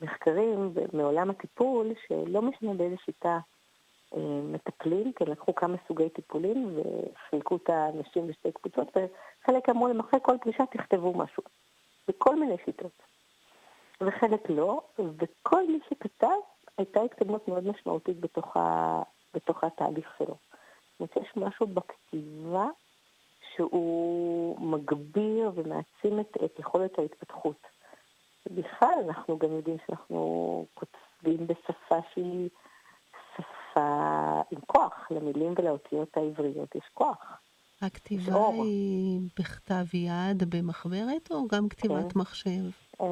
מחקרים 0.00 0.74
מעולם 0.92 1.30
הטיפול, 1.30 1.92
שלא 2.06 2.42
משנה 2.42 2.74
באיזה 2.74 2.96
שיטה 3.04 3.38
אה, 4.16 4.40
מטפלים, 4.44 5.12
כי 5.12 5.24
לקחו 5.24 5.54
כמה 5.54 5.76
סוגי 5.88 6.08
טיפולים 6.08 6.78
וחילקו 6.78 7.56
את 7.56 7.70
האנשים 7.70 8.28
לשתי 8.28 8.52
קבוצות, 8.52 8.88
וחלק 8.88 9.68
אמרו 9.68 9.88
להם 9.88 10.00
אחרי 10.00 10.20
כל 10.22 10.36
פגישה 10.40 10.66
תכתבו 10.66 11.12
משהו, 11.14 11.42
בכל 12.08 12.40
מיני 12.40 12.56
שיטות. 12.64 13.02
וחלק 14.00 14.50
לא, 14.50 14.80
וכל 14.98 15.66
מי 15.66 15.78
שכתב, 15.88 16.36
הייתה 16.78 17.00
התקדמות 17.00 17.48
מאוד 17.48 17.66
משמעותית 17.66 18.20
בתוך, 18.20 18.56
ה... 18.56 19.02
בתוך 19.34 19.64
התהליך 19.64 20.14
שלו. 20.18 20.36
זאת 20.98 21.16
אומרת, 21.16 21.28
יש 21.28 21.36
משהו 21.36 21.66
בכתיבה 21.66 22.66
שהוא 23.60 24.60
מגביר 24.60 25.52
ומעצים 25.54 26.20
את, 26.20 26.36
את 26.44 26.58
יכולת 26.58 26.98
ההתפתחות. 26.98 27.66
בכלל, 28.46 28.94
אנחנו 29.08 29.38
גם 29.38 29.52
יודעים 29.52 29.76
שאנחנו 29.86 30.66
כותבים 30.74 31.46
בשפה 31.46 31.98
שהיא 32.14 32.48
שפה 33.34 34.40
עם 34.50 34.60
כוח, 34.66 35.10
למילים 35.10 35.54
ולאותיות 35.58 36.16
העבריות 36.16 36.74
יש 36.74 36.84
כוח. 36.94 37.40
הכתיבה 37.82 38.48
היא 38.48 39.20
בכתב 39.38 39.94
יד 39.94 40.54
במחברת 40.54 41.30
או 41.30 41.48
גם 41.48 41.68
כתיבת 41.68 42.12
כן. 42.12 42.18
מחשב? 42.18 42.64
אה, 43.00 43.06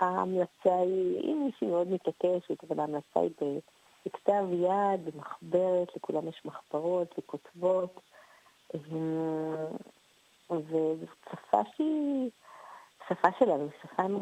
ההמלצה 0.00 0.76
היא, 0.80 1.20
אם 1.20 1.42
מישהי 1.44 1.68
מאוד 1.68 1.88
מתעקשת, 1.88 2.64
אבל 2.68 2.80
ההמלצה 2.80 3.20
היא 3.20 3.60
בכתב 4.06 4.44
יד, 4.52 5.14
במחברת, 5.14 5.88
לכולם 5.96 6.28
יש 6.28 6.42
מחברות 6.44 7.14
וכותבות. 7.18 8.00
וזו 10.50 11.06
שפה 11.30 11.60
שהיא, 11.76 12.30
שפה 13.08 13.28
שלנו, 13.38 13.68
שפה 13.82 14.02
עם 14.02 14.16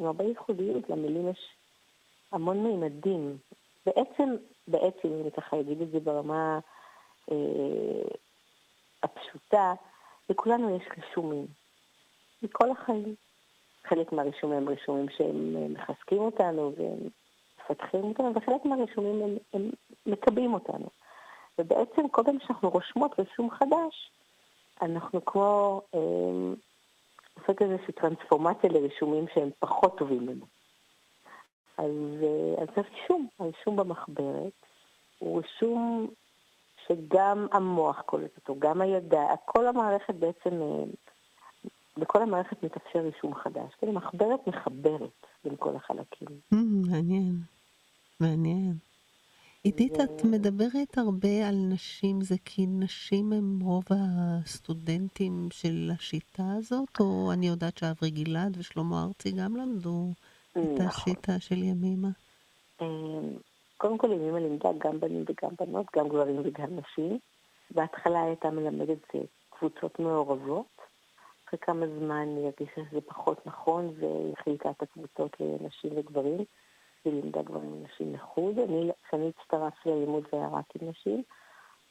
הרבה, 0.00 0.24
ייחודיות, 0.24 0.90
למילים 0.90 1.28
יש 1.28 1.56
המון 2.32 2.62
מימדים. 2.62 3.38
בעצם, 3.86 4.36
בעצם, 4.68 5.08
אם 5.08 5.20
אני 5.20 5.30
ככה 5.30 5.60
אגיד 5.60 5.80
את 5.80 5.90
זה 5.90 6.00
ברמה 6.00 6.58
אה, 7.32 8.08
הפשוטה, 9.02 9.74
לכולנו 10.30 10.76
יש 10.76 10.82
רישומים, 10.96 11.46
מכל 12.42 12.70
החיים. 12.70 13.14
חלק 13.84 14.12
מהרישומים 14.12 14.58
הם 14.58 14.68
רישומים 14.68 15.08
שהם 15.08 15.56
אה, 15.56 15.68
מחזקים 15.68 16.18
אותנו 16.18 16.72
ומפתחים 16.76 18.04
אותנו, 18.04 18.34
וחלק 18.34 18.64
מהרישומים 18.64 19.22
הם, 19.22 19.36
הם 19.52 19.70
מקבעים 20.06 20.54
אותנו. 20.54 20.88
ובעצם 21.58 22.08
כל 22.08 22.22
פעם 22.24 22.38
שאנחנו 22.46 22.68
רושמות 22.68 23.18
רישום 23.18 23.50
חדש, 23.50 24.10
אנחנו 24.82 25.24
כמו 25.24 25.80
אה, 25.94 26.54
עושות 27.40 27.62
איזושהי 27.62 27.92
טרנספורמציה 27.92 28.70
לרישומים 28.70 29.24
שהם 29.34 29.50
פחות 29.58 29.98
טובים 29.98 30.28
לנו. 30.28 30.46
אז, 31.78 31.90
אה, 32.22 32.62
אז 32.62 32.68
זה 32.76 32.82
רישום, 32.82 33.28
הרישום 33.38 33.76
במחברת 33.76 34.52
הוא 35.18 35.40
רישום 35.42 36.08
שגם 36.86 37.46
המוח 37.52 38.00
קולט 38.00 38.36
אותו, 38.36 38.56
גם 38.58 38.80
הידע, 38.80 39.24
כל 39.44 39.66
המערכת 39.66 40.14
בעצם, 40.14 40.62
אה, 40.62 40.84
בכל 41.96 42.22
המערכת 42.22 42.62
מתאפשר 42.62 42.98
רישום 42.98 43.34
חדש. 43.34 43.74
כן, 43.80 43.90
מחברת 43.90 44.46
מחברת 44.46 45.26
בין 45.44 45.56
כל 45.58 45.76
החלקים. 45.76 46.28
Mm, 46.54 46.56
מעניין, 46.90 47.32
מעניין. 48.20 48.85
עידית, 49.66 50.00
את 50.00 50.24
מדברת 50.24 50.98
הרבה 50.98 51.48
על 51.48 51.54
נשים, 51.54 52.20
זה 52.20 52.34
כי 52.44 52.66
נשים 52.66 53.32
הם 53.32 53.60
רוב 53.62 53.84
הסטודנטים 53.90 55.48
של 55.50 55.90
השיטה 55.94 56.42
הזאת, 56.58 57.00
או 57.00 57.32
אני 57.32 57.46
יודעת 57.46 57.78
שאברי 57.78 58.10
גלעד 58.10 58.56
ושלמה 58.58 59.02
ארצי 59.02 59.30
גם 59.32 59.56
למדו 59.56 60.12
את 60.50 60.56
נכון. 60.56 60.86
השיטה 60.86 61.40
של 61.40 61.62
ימימה? 61.62 62.08
אה, 62.82 62.86
קודם 63.76 63.98
כל, 63.98 64.12
ימימה 64.12 64.38
לימדה 64.38 64.70
גם 64.78 65.00
בנים 65.00 65.24
וגם 65.28 65.54
בנות, 65.60 65.86
גם 65.96 66.08
גברים 66.08 66.40
וגם 66.44 66.76
נשים. 66.76 67.18
בהתחלה 67.70 68.22
הייתה 68.22 68.50
מלמדת 68.50 69.06
קבוצות 69.50 69.98
מעורבות. 69.98 70.76
אחרי 71.48 71.58
כמה 71.62 71.86
זמן 71.98 72.28
היא 72.36 72.44
הרגישה 72.44 72.80
שזה 72.90 73.00
פחות 73.00 73.46
נכון, 73.46 73.94
והיא 73.98 74.34
חילקה 74.44 74.70
את 74.70 74.82
הקבוצות 74.82 75.36
לנשים 75.40 75.90
וגברים. 75.96 76.44
לימדה 77.10 77.42
גברים 77.42 77.72
ונשים 77.72 78.14
לחוד. 78.14 78.58
אני, 78.58 78.90
כשאני 79.08 79.28
הצטרפתי 79.28 79.88
ללימוד 79.88 80.24
זה 80.32 80.36
היה 80.36 80.48
רק 80.48 80.64
עם 80.80 80.88
נשים. 80.88 81.22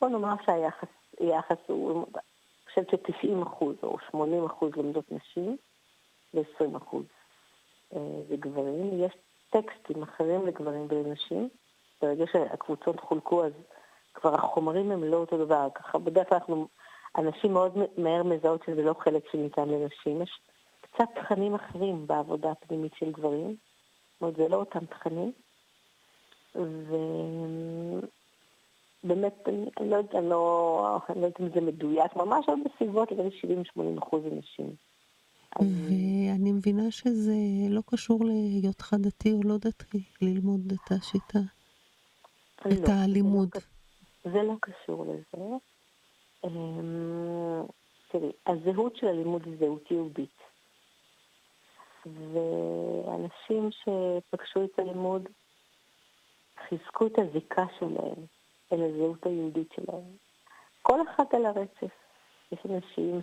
בוא 0.01 0.09
נאמר 0.09 0.33
שהיחס 0.45 1.57
הוא, 1.67 2.05
אני 2.13 2.21
חושבת 2.69 2.89
ש-90 2.89 3.43
אחוז 3.43 3.75
או 3.83 3.97
80 4.11 4.45
אחוז 4.45 4.71
לומדות 4.75 5.11
נשים 5.11 5.57
ו-20 6.33 6.77
אחוז 6.77 7.05
אה, 7.95 7.99
לגברים. 8.29 9.03
יש 9.03 9.13
טקסטים 9.49 10.03
אחרים 10.03 10.47
לגברים 10.47 10.87
ולנשים. 10.89 11.49
ברגע 12.01 12.25
שהקבוצות 12.31 12.99
חולקו 12.99 13.45
אז 13.45 13.53
כבר 14.13 14.35
החומרים 14.35 14.91
הם 14.91 15.03
לא 15.03 15.17
אותו 15.17 15.45
דבר. 15.45 15.67
ככה 15.75 15.97
בדרך 15.97 16.29
כלל 16.29 16.37
אנחנו, 16.37 16.67
אנשים 17.17 17.53
מאוד 17.53 17.77
מהר 17.97 18.23
מזהות 18.23 18.63
שזה 18.65 18.81
לא 18.81 18.95
חלק 18.99 19.23
שניתן 19.31 19.69
לנשים. 19.69 20.21
יש 20.21 20.39
קצת 20.81 21.05
תכנים 21.15 21.55
אחרים 21.55 22.07
בעבודה 22.07 22.51
הפנימית 22.51 22.91
של 22.99 23.11
גברים. 23.11 23.55
זאת 24.15 24.21
אומרת, 24.21 24.35
זה 24.35 24.47
לא 24.47 24.55
אותם 24.55 24.85
תכנים. 24.85 25.31
ובאמת, 29.03 29.47
אני, 29.47 29.89
לא 29.89 29.95
יודעת, 29.95 30.23
לא, 30.23 30.99
אני 31.09 31.21
לא 31.21 31.25
יודעת 31.25 31.41
אם 31.41 31.49
זה 31.53 31.61
מדויק, 31.61 32.15
ממש 32.15 32.45
עוד 32.47 32.59
בסביבות 32.65 33.11
לבין 33.11 33.29
70-80 33.77 34.03
אחוז 34.03 34.23
אנשים. 34.25 34.75
ואני 35.59 36.51
מבינה 36.51 36.91
שזה 36.91 37.35
לא 37.69 37.81
קשור 37.85 38.25
להיותך 38.25 38.95
דתי 38.99 39.31
או 39.31 39.43
לא 39.43 39.57
דתי, 39.57 40.03
ללמוד 40.21 40.73
את 40.73 40.91
השיטה, 40.91 41.39
את 42.59 42.87
לא, 42.87 42.93
הלימוד. 42.93 43.49
זה 43.53 43.59
לא, 44.25 44.31
זה 44.31 44.43
לא 44.43 44.53
קשור 44.61 45.05
לזה. 45.05 45.45
אמ, 46.43 47.63
תראי, 48.11 48.31
הזהות 48.47 48.95
של 48.95 49.07
הלימוד 49.07 49.45
היא 49.45 49.55
זהות 49.59 49.91
יהודית. 49.91 50.44
ואנשים 52.05 53.69
שפגשו 53.71 54.63
את 54.63 54.79
הלימוד 54.79 55.29
חיזקו 56.69 57.07
את 57.07 57.19
הזיקה 57.19 57.65
שלהם 57.79 58.25
אל 58.73 58.83
הזהות 58.83 59.25
היהודית 59.25 59.73
שלהם. 59.75 60.03
כל 60.81 60.99
אחד 61.01 61.23
על 61.33 61.45
הרצף. 61.45 61.95
יש 62.51 62.59
אנשים 62.65 63.21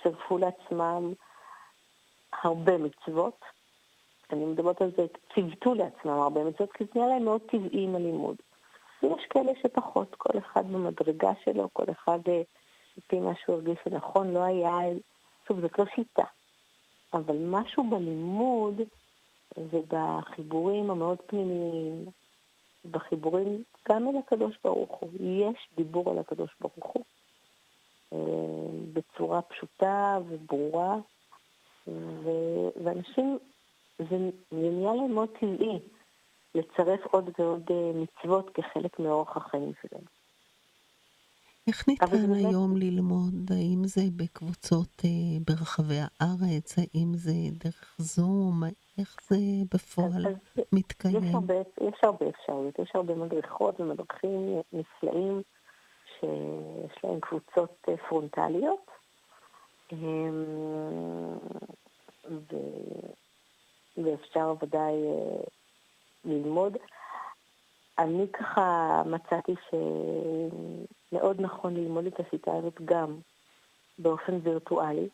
שצירפו 0.00 0.38
לעצמם 0.38 1.12
הרבה 2.42 2.78
מצוות. 2.78 3.40
אני 4.32 4.44
מדברת 4.44 4.82
על 4.82 4.90
זה, 4.96 5.06
ציוותו 5.34 5.74
לעצמם 5.74 6.10
הרבה 6.12 6.44
מצוות, 6.44 6.72
כי 6.72 6.84
זה 6.84 6.90
נראה 6.94 7.08
להם 7.08 7.24
מאוד 7.24 7.40
טבעי 7.40 7.84
עם 7.84 7.96
הלימוד. 7.96 8.36
ויש 9.02 9.26
כאלה 9.30 9.52
שפחות, 9.62 10.14
כל 10.14 10.38
אחד 10.38 10.72
במדרגה 10.72 11.32
שלו, 11.44 11.68
כל 11.72 11.84
אחד 11.90 12.18
לפי 12.96 13.20
מה 13.20 13.32
שהוא 13.34 13.56
הרגיש 13.56 13.78
שנכון, 13.84 14.34
לא 14.34 14.42
היה 14.42 14.78
שוב, 15.48 15.60
זאת 15.60 15.78
לא 15.78 15.84
שיטה, 15.94 16.24
אבל 17.14 17.36
משהו 17.38 17.90
בלימוד 17.90 18.80
ובחיבורים 19.56 20.90
המאוד 20.90 21.18
פנימיים, 21.26 22.04
בחיבורים 22.90 23.62
גם 23.88 24.08
אל 24.08 24.16
הקדוש 24.18 24.56
ברוך 24.64 24.98
הוא, 24.98 25.10
יש 25.20 25.68
דיבור 25.76 26.10
על 26.10 26.18
הקדוש 26.18 26.50
ברוך 26.60 26.92
הוא 26.94 27.04
אה, 28.12 28.18
בצורה 28.92 29.42
פשוטה 29.42 30.18
וברורה, 30.28 30.96
ו... 31.88 32.30
ואנשים, 32.84 33.38
זה, 33.98 34.04
זה 34.50 34.70
נהיה 34.70 34.94
להם 34.94 35.14
מאוד 35.14 35.28
טבעי 35.40 35.78
לצרף 36.54 37.00
עוד 37.10 37.30
ועוד 37.38 37.70
אה, 37.70 37.92
מצוות 37.94 38.50
כחלק 38.54 38.98
מאורח 38.98 39.36
החיים 39.36 39.72
שלהם. 39.82 40.04
איך 41.68 41.88
ניתן 41.88 42.34
היום 42.34 42.76
ללמוד? 42.76 43.34
האם 43.50 43.84
זה 43.84 44.00
בקבוצות 44.16 45.02
אה, 45.04 45.10
ברחבי 45.46 45.98
הארץ? 45.98 46.78
האם 46.78 47.14
זה 47.14 47.32
דרך 47.64 47.94
זום? 47.98 48.62
איך 48.98 49.16
זה 49.28 49.36
בפועל 49.74 50.26
אז, 50.26 50.64
מתקיים? 50.72 51.24
יש 51.24 51.34
הרבה, 51.34 51.54
יש 51.80 51.98
הרבה 52.02 52.28
אפשרויות, 52.28 52.78
יש 52.78 52.90
הרבה 52.94 53.14
מדריכות 53.14 53.80
ומדריכים 53.80 54.60
נפלאים 54.72 55.42
שיש 56.20 57.04
להם 57.04 57.20
קבוצות 57.20 57.76
אה, 57.88 57.96
פרונטליות. 58.08 58.90
ו... 59.92 60.06
ואפשר 63.96 64.54
ודאי 64.62 64.92
אה, 64.92 65.42
ללמוד. 66.24 66.76
אני 67.98 68.26
ככה 68.32 69.02
מצאתי 69.06 69.54
שמאוד 71.14 71.40
נכון 71.40 71.74
ללמוד 71.74 72.06
את 72.06 72.20
השיטה 72.20 72.56
הזאת 72.56 72.80
גם 72.84 73.16
באופן 73.98 74.38
וירטואלי. 74.42 75.08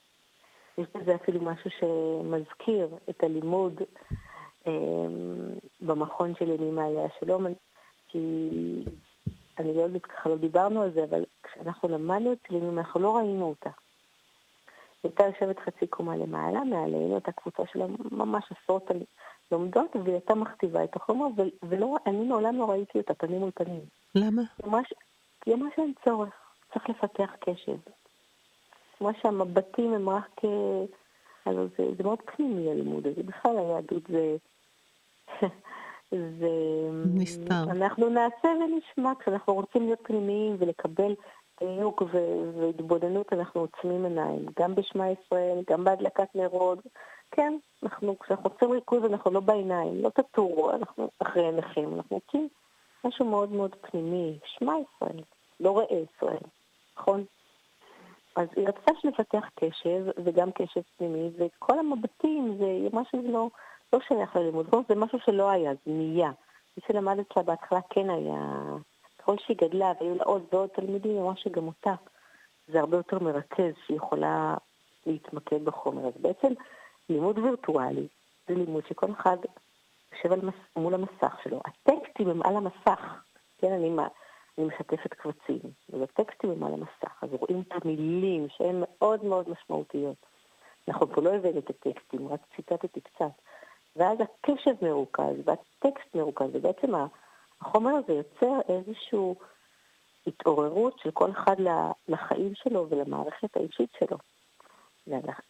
יש 0.78 0.86
בזה 0.94 1.14
אפילו 1.14 1.40
משהו 1.40 1.70
שמזכיר 1.70 2.88
את 3.10 3.24
הלימוד 3.24 3.82
אה, 4.66 4.72
במכון 5.80 6.34
של 6.38 6.48
ימימה 6.48 6.84
עליה 6.84 7.08
שלום, 7.20 7.46
כי 8.08 8.48
אני 9.58 9.74
לא 9.74 9.82
יודעת, 9.82 10.02
ככה 10.02 10.28
לא 10.28 10.36
דיברנו 10.36 10.82
על 10.82 10.92
זה, 10.92 11.04
אבל 11.04 11.24
כשאנחנו 11.42 11.88
למדנו 11.88 12.32
את 12.32 12.50
ימימה, 12.50 12.80
אנחנו 12.80 13.00
לא 13.00 13.16
ראינו 13.16 13.48
אותה. 13.48 13.70
היא 15.02 15.10
הייתה 15.10 15.24
יושבת 15.24 15.58
חצי 15.58 15.86
קומה 15.86 16.16
למעלה, 16.16 16.64
מעלינו 16.64 17.14
הייתה 17.14 17.32
קבוצה 17.32 17.62
של 17.72 17.80
ממש 18.10 18.44
עשרות 18.50 18.90
לומדות, 19.52 19.96
והיא 19.96 20.14
הייתה 20.14 20.34
מכתיבה 20.34 20.84
את 20.84 20.96
החומר, 20.96 21.26
ואני 21.62 22.28
מעולם 22.28 22.58
לא 22.58 22.70
ראיתי 22.70 22.98
אותה 22.98 23.14
פנים 23.14 23.40
מול 23.40 23.50
פנים. 23.54 23.80
למה? 24.14 24.42
ממש, 24.66 24.92
כי 25.40 25.54
ממש 25.54 25.72
אין 25.78 25.92
צורך, 26.04 26.34
צריך 26.72 26.88
לפתח 26.88 27.30
קשב. 27.40 27.76
כמו 28.98 29.10
שהמבטים 29.22 29.92
הם 29.92 30.08
רק... 30.08 30.40
הלוא 31.46 31.64
זה, 31.78 31.84
זה 31.96 32.02
מאוד 32.02 32.18
פנימי 32.36 32.70
הלימוד 32.70 33.06
הזה, 33.06 33.22
בכלל 33.22 33.58
היהדות 33.58 34.02
זה... 34.08 34.36
זה... 36.10 36.50
נסתר. 37.14 37.62
אנחנו 37.70 38.08
נעשה 38.08 38.48
ונשמע, 38.48 39.12
כשאנחנו 39.20 39.54
רוצים 39.54 39.82
להיות 39.82 40.00
פנימיים 40.02 40.56
ולקבל 40.58 41.14
דיוק 41.60 42.02
והתבוננות, 42.56 43.32
אנחנו 43.32 43.60
עוצמים 43.60 44.04
עיניים, 44.04 44.46
גם 44.60 44.74
בשמע 44.74 45.04
ישראל, 45.10 45.58
גם 45.70 45.84
בהדלקת 45.84 46.34
נרות. 46.34 46.78
כן, 47.30 47.58
אנחנו, 47.82 48.18
כשאנחנו 48.18 48.50
רוצים 48.50 48.70
ריכוז 48.70 49.04
אנחנו 49.04 49.30
לא 49.30 49.40
בעיניים, 49.40 50.02
לא 50.02 50.08
תטורו, 50.08 50.70
אנחנו 50.70 51.10
אחרי 51.18 51.44
עיניכם, 51.44 51.94
אנחנו 51.96 52.20
רוצים 52.26 52.48
משהו 53.04 53.26
מאוד 53.26 53.52
מאוד 53.52 53.76
פנימי, 53.80 54.38
שמע 54.44 54.72
ישראל, 54.72 55.22
לא 55.60 55.78
ראה 55.78 55.98
ישראל, 56.14 56.42
נכון? 56.96 57.24
אז 58.36 58.48
היא 58.56 58.68
רצתה 58.68 58.92
שנפתח 59.00 59.48
קשב, 59.54 60.04
וגם 60.24 60.52
קשב 60.52 60.80
פנימי, 60.96 61.30
וכל 61.38 61.78
המבטים 61.78 62.56
זה 62.58 62.88
משהו 62.92 63.22
שלא 63.22 63.48
לא 63.92 63.98
שייך 64.08 64.36
ללימוד, 64.36 64.66
זה 64.88 64.94
משהו 64.94 65.18
שלא 65.24 65.50
היה, 65.50 65.72
זה 65.74 65.92
נהיה. 65.92 66.30
מי 66.76 66.82
שלמד 66.86 67.18
אצלה 67.18 67.42
בהתחלה 67.42 67.80
כן 67.90 68.10
היה, 68.10 68.62
ככל 69.18 69.36
שהיא 69.38 69.56
גדלה 69.56 69.92
והיו 70.00 70.14
לה 70.14 70.24
עוד 70.24 70.42
ועוד 70.52 70.68
תלמידים, 70.68 71.12
היא 71.12 71.20
אמרה 71.20 71.36
שגם 71.36 71.66
אותה 71.66 71.94
זה 72.68 72.80
הרבה 72.80 72.96
יותר 72.96 73.18
מרכז, 73.18 73.74
שהיא 73.86 73.96
יכולה 73.96 74.54
להתמקד 75.06 75.64
בחומר. 75.64 76.06
אז 76.06 76.12
בעצם 76.20 76.52
לימוד 77.08 77.38
וירטואלי 77.38 78.06
זה 78.48 78.54
לימוד 78.54 78.86
שכל 78.88 79.12
אחד 79.20 79.36
יושב 80.24 80.44
מס... 80.44 80.54
מול 80.76 80.94
המסך 80.94 81.36
שלו. 81.44 81.60
הטקסטים 81.64 82.28
הם 82.28 82.42
על 82.42 82.56
המסך, 82.56 83.00
כן, 83.58 83.72
אני, 83.72 83.90
אני 84.58 84.66
משתפת 84.66 85.14
קבצים, 85.14 85.60
והטקסטים 85.88 86.50
הם 86.50 86.64
על 86.64 86.72
המסך, 86.72 87.22
אז 87.22 87.28
רואים 87.32 87.62
את 87.68 87.84
המילים 87.84 88.46
שהן 88.48 88.76
מאוד 88.80 89.24
מאוד 89.24 89.48
משמעותיות. 89.48 90.26
נכון, 90.88 91.14
פה 91.14 91.20
לא 91.20 91.34
הבאתי 91.34 91.58
את 91.58 91.70
הטקסטים, 91.70 92.28
רק 92.28 92.40
ציטטתי 92.56 93.00
קצת. 93.00 93.30
ואז 93.96 94.18
הקשב 94.20 94.84
מרוכז, 94.84 95.34
והטקסט 95.44 96.14
מרוכז, 96.14 96.48
ובעצם 96.52 96.92
החומר 97.60 97.90
הזה 97.90 98.12
יוצר 98.12 98.60
איזושהי 98.68 99.34
התעוררות 100.26 100.98
של 100.98 101.10
כל 101.10 101.30
אחד 101.30 101.56
לחיים 102.08 102.52
שלו 102.54 102.86
ולמערכת 102.90 103.56
האישית 103.56 103.90
שלו, 103.98 104.18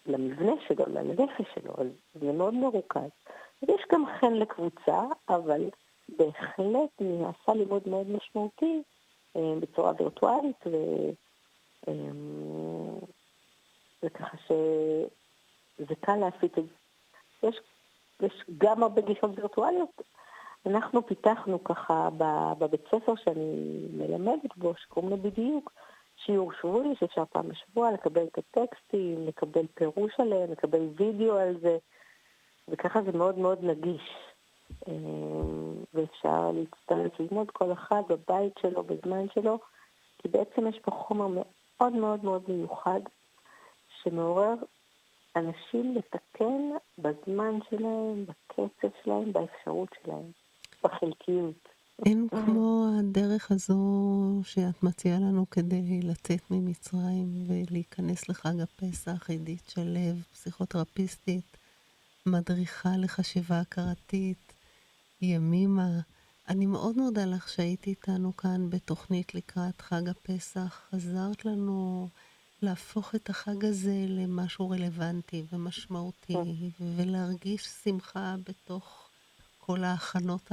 למבנה 0.06 0.52
שלו, 0.68 0.84
לנפש 0.88 1.46
שלו, 1.54 1.74
אז 1.78 1.86
זה 2.14 2.32
מאוד 2.32 2.54
מרוכז. 2.54 3.10
יש 3.62 3.82
גם 3.92 4.04
חן 4.20 4.32
לקבוצה, 4.32 5.02
אבל 5.28 5.70
בהחלט 6.08 6.90
נעשה 7.00 7.54
לימוד 7.54 7.88
מאוד 7.88 8.06
משמעותי 8.10 8.82
אה, 9.36 9.54
בצורה 9.60 9.92
וירטואלית, 9.98 10.66
ו... 10.66 10.76
אה, 11.88 11.94
וככה 14.02 14.36
שזה 14.46 15.94
קל 16.00 16.16
להפיץ 16.16 16.52
את 16.58 16.64
זה. 16.64 17.48
יש, 17.48 17.60
יש 18.20 18.44
גם 18.58 18.82
הרבה 18.82 19.02
גישות 19.02 19.30
וירטואליות. 19.36 20.02
אנחנו 20.66 21.06
פיתחנו 21.06 21.64
ככה 21.64 22.08
בבית 22.58 22.80
ספר 22.88 23.12
שאני 23.24 23.86
מלמדת 23.92 24.56
בו, 24.56 24.74
שקוראים 24.76 25.10
לו 25.10 25.16
בדיוק, 25.16 25.72
שיעור 26.24 26.52
שבועי 26.60 26.94
שאפשר 27.00 27.24
פעם 27.24 27.48
בשבוע 27.48 27.92
לקבל 27.92 28.24
את 28.24 28.38
הטקסטים, 28.38 29.26
לקבל 29.26 29.66
פירוש 29.74 30.12
עליהם, 30.18 30.52
לקבל 30.52 30.88
וידאו 30.96 31.38
על 31.38 31.56
זה, 31.60 31.78
וככה 32.68 33.02
זה 33.02 33.12
מאוד 33.12 33.38
מאוד 33.38 33.58
נגיש. 33.64 34.10
אה, 34.88 34.92
ואפשר 35.94 36.50
להצטרף 36.50 37.20
ללמוד 37.20 37.50
כל 37.50 37.72
אחד 37.72 38.02
בבית 38.08 38.52
שלו, 38.62 38.82
בזמן 38.82 39.26
שלו, 39.34 39.58
כי 40.18 40.28
בעצם 40.28 40.66
יש 40.66 40.78
פה 40.78 40.90
חומר 40.90 41.26
מאוד 41.28 41.92
מאוד 41.92 42.24
מאוד 42.24 42.42
מיוחד, 42.48 43.00
שמעורר 44.02 44.54
אנשים 45.36 45.94
לתקן 45.94 46.70
בזמן 46.98 47.58
שלהם, 47.70 48.24
בקצב 48.24 48.88
שלהם, 49.04 49.32
באפשרות 49.32 49.88
שלהם, 50.02 50.30
בחלקיות. 50.84 51.69
אין 52.06 52.28
כמו 52.28 52.96
הדרך 52.98 53.50
הזו 53.50 53.78
שאת 54.44 54.82
מציעה 54.82 55.18
לנו 55.18 55.50
כדי 55.50 56.00
לצאת 56.02 56.50
ממצרים 56.50 57.44
ולהיכנס 57.46 58.28
לחג 58.28 58.60
הפסח, 58.60 59.30
עידית 59.30 59.68
שלו, 59.68 60.16
פסיכותרפיסטית, 60.32 61.56
מדריכה 62.26 62.96
לחשיבה 62.96 63.60
הכרתית, 63.60 64.52
ימימה. 65.22 66.00
אני 66.48 66.66
מאוד 66.66 66.96
מודה 66.96 67.24
לך 67.24 67.48
שהיית 67.48 67.86
איתנו 67.86 68.36
כאן 68.36 68.70
בתוכנית 68.70 69.34
לקראת 69.34 69.80
חג 69.80 70.08
הפסח. 70.08 70.82
עזרת 70.92 71.44
לנו 71.44 72.08
להפוך 72.62 73.14
את 73.14 73.30
החג 73.30 73.64
הזה 73.64 74.04
למשהו 74.08 74.70
רלוונטי 74.70 75.44
ומשמעותי, 75.52 76.36
ולהרגיש 76.96 77.66
שמחה 77.84 78.34
בתוך 78.48 79.08
כל 79.58 79.84
ההכנות 79.84 80.52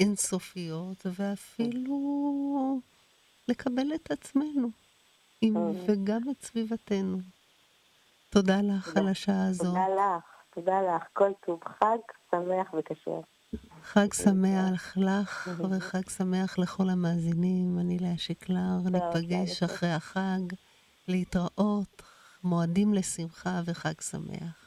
האינסופיות, 0.00 1.06
ואפילו 1.14 2.80
לקבל 3.48 3.94
את 3.94 4.10
עצמנו, 4.10 4.68
וגם 5.86 6.20
את 6.30 6.42
סביבתנו. 6.42 7.18
תודה 8.30 8.60
לך 8.62 8.96
על 8.96 9.08
השעה 9.08 9.46
הזו. 9.48 9.64
תודה 9.64 9.88
לך, 9.88 10.24
תודה 10.54 10.82
לך. 10.82 11.02
כל 11.12 11.30
טוב 11.46 11.60
חג 11.64 11.98
שמח 12.30 12.74
וקשה. 12.74 13.20
חג 13.82 14.12
שמח 14.12 14.96
לך 14.96 15.50
וחג 15.70 16.08
שמח 16.08 16.58
לכל 16.58 16.90
המאזינים. 16.90 17.78
אני 17.78 17.98
לאה 17.98 18.18
שקלר, 18.18 18.78
ניפגש 18.84 19.62
אחרי 19.62 19.92
החג, 19.92 20.40
להתראות, 21.08 22.02
מועדים 22.44 22.94
לשמחה 22.94 23.60
וחג 23.64 24.00
שמח. 24.00 24.65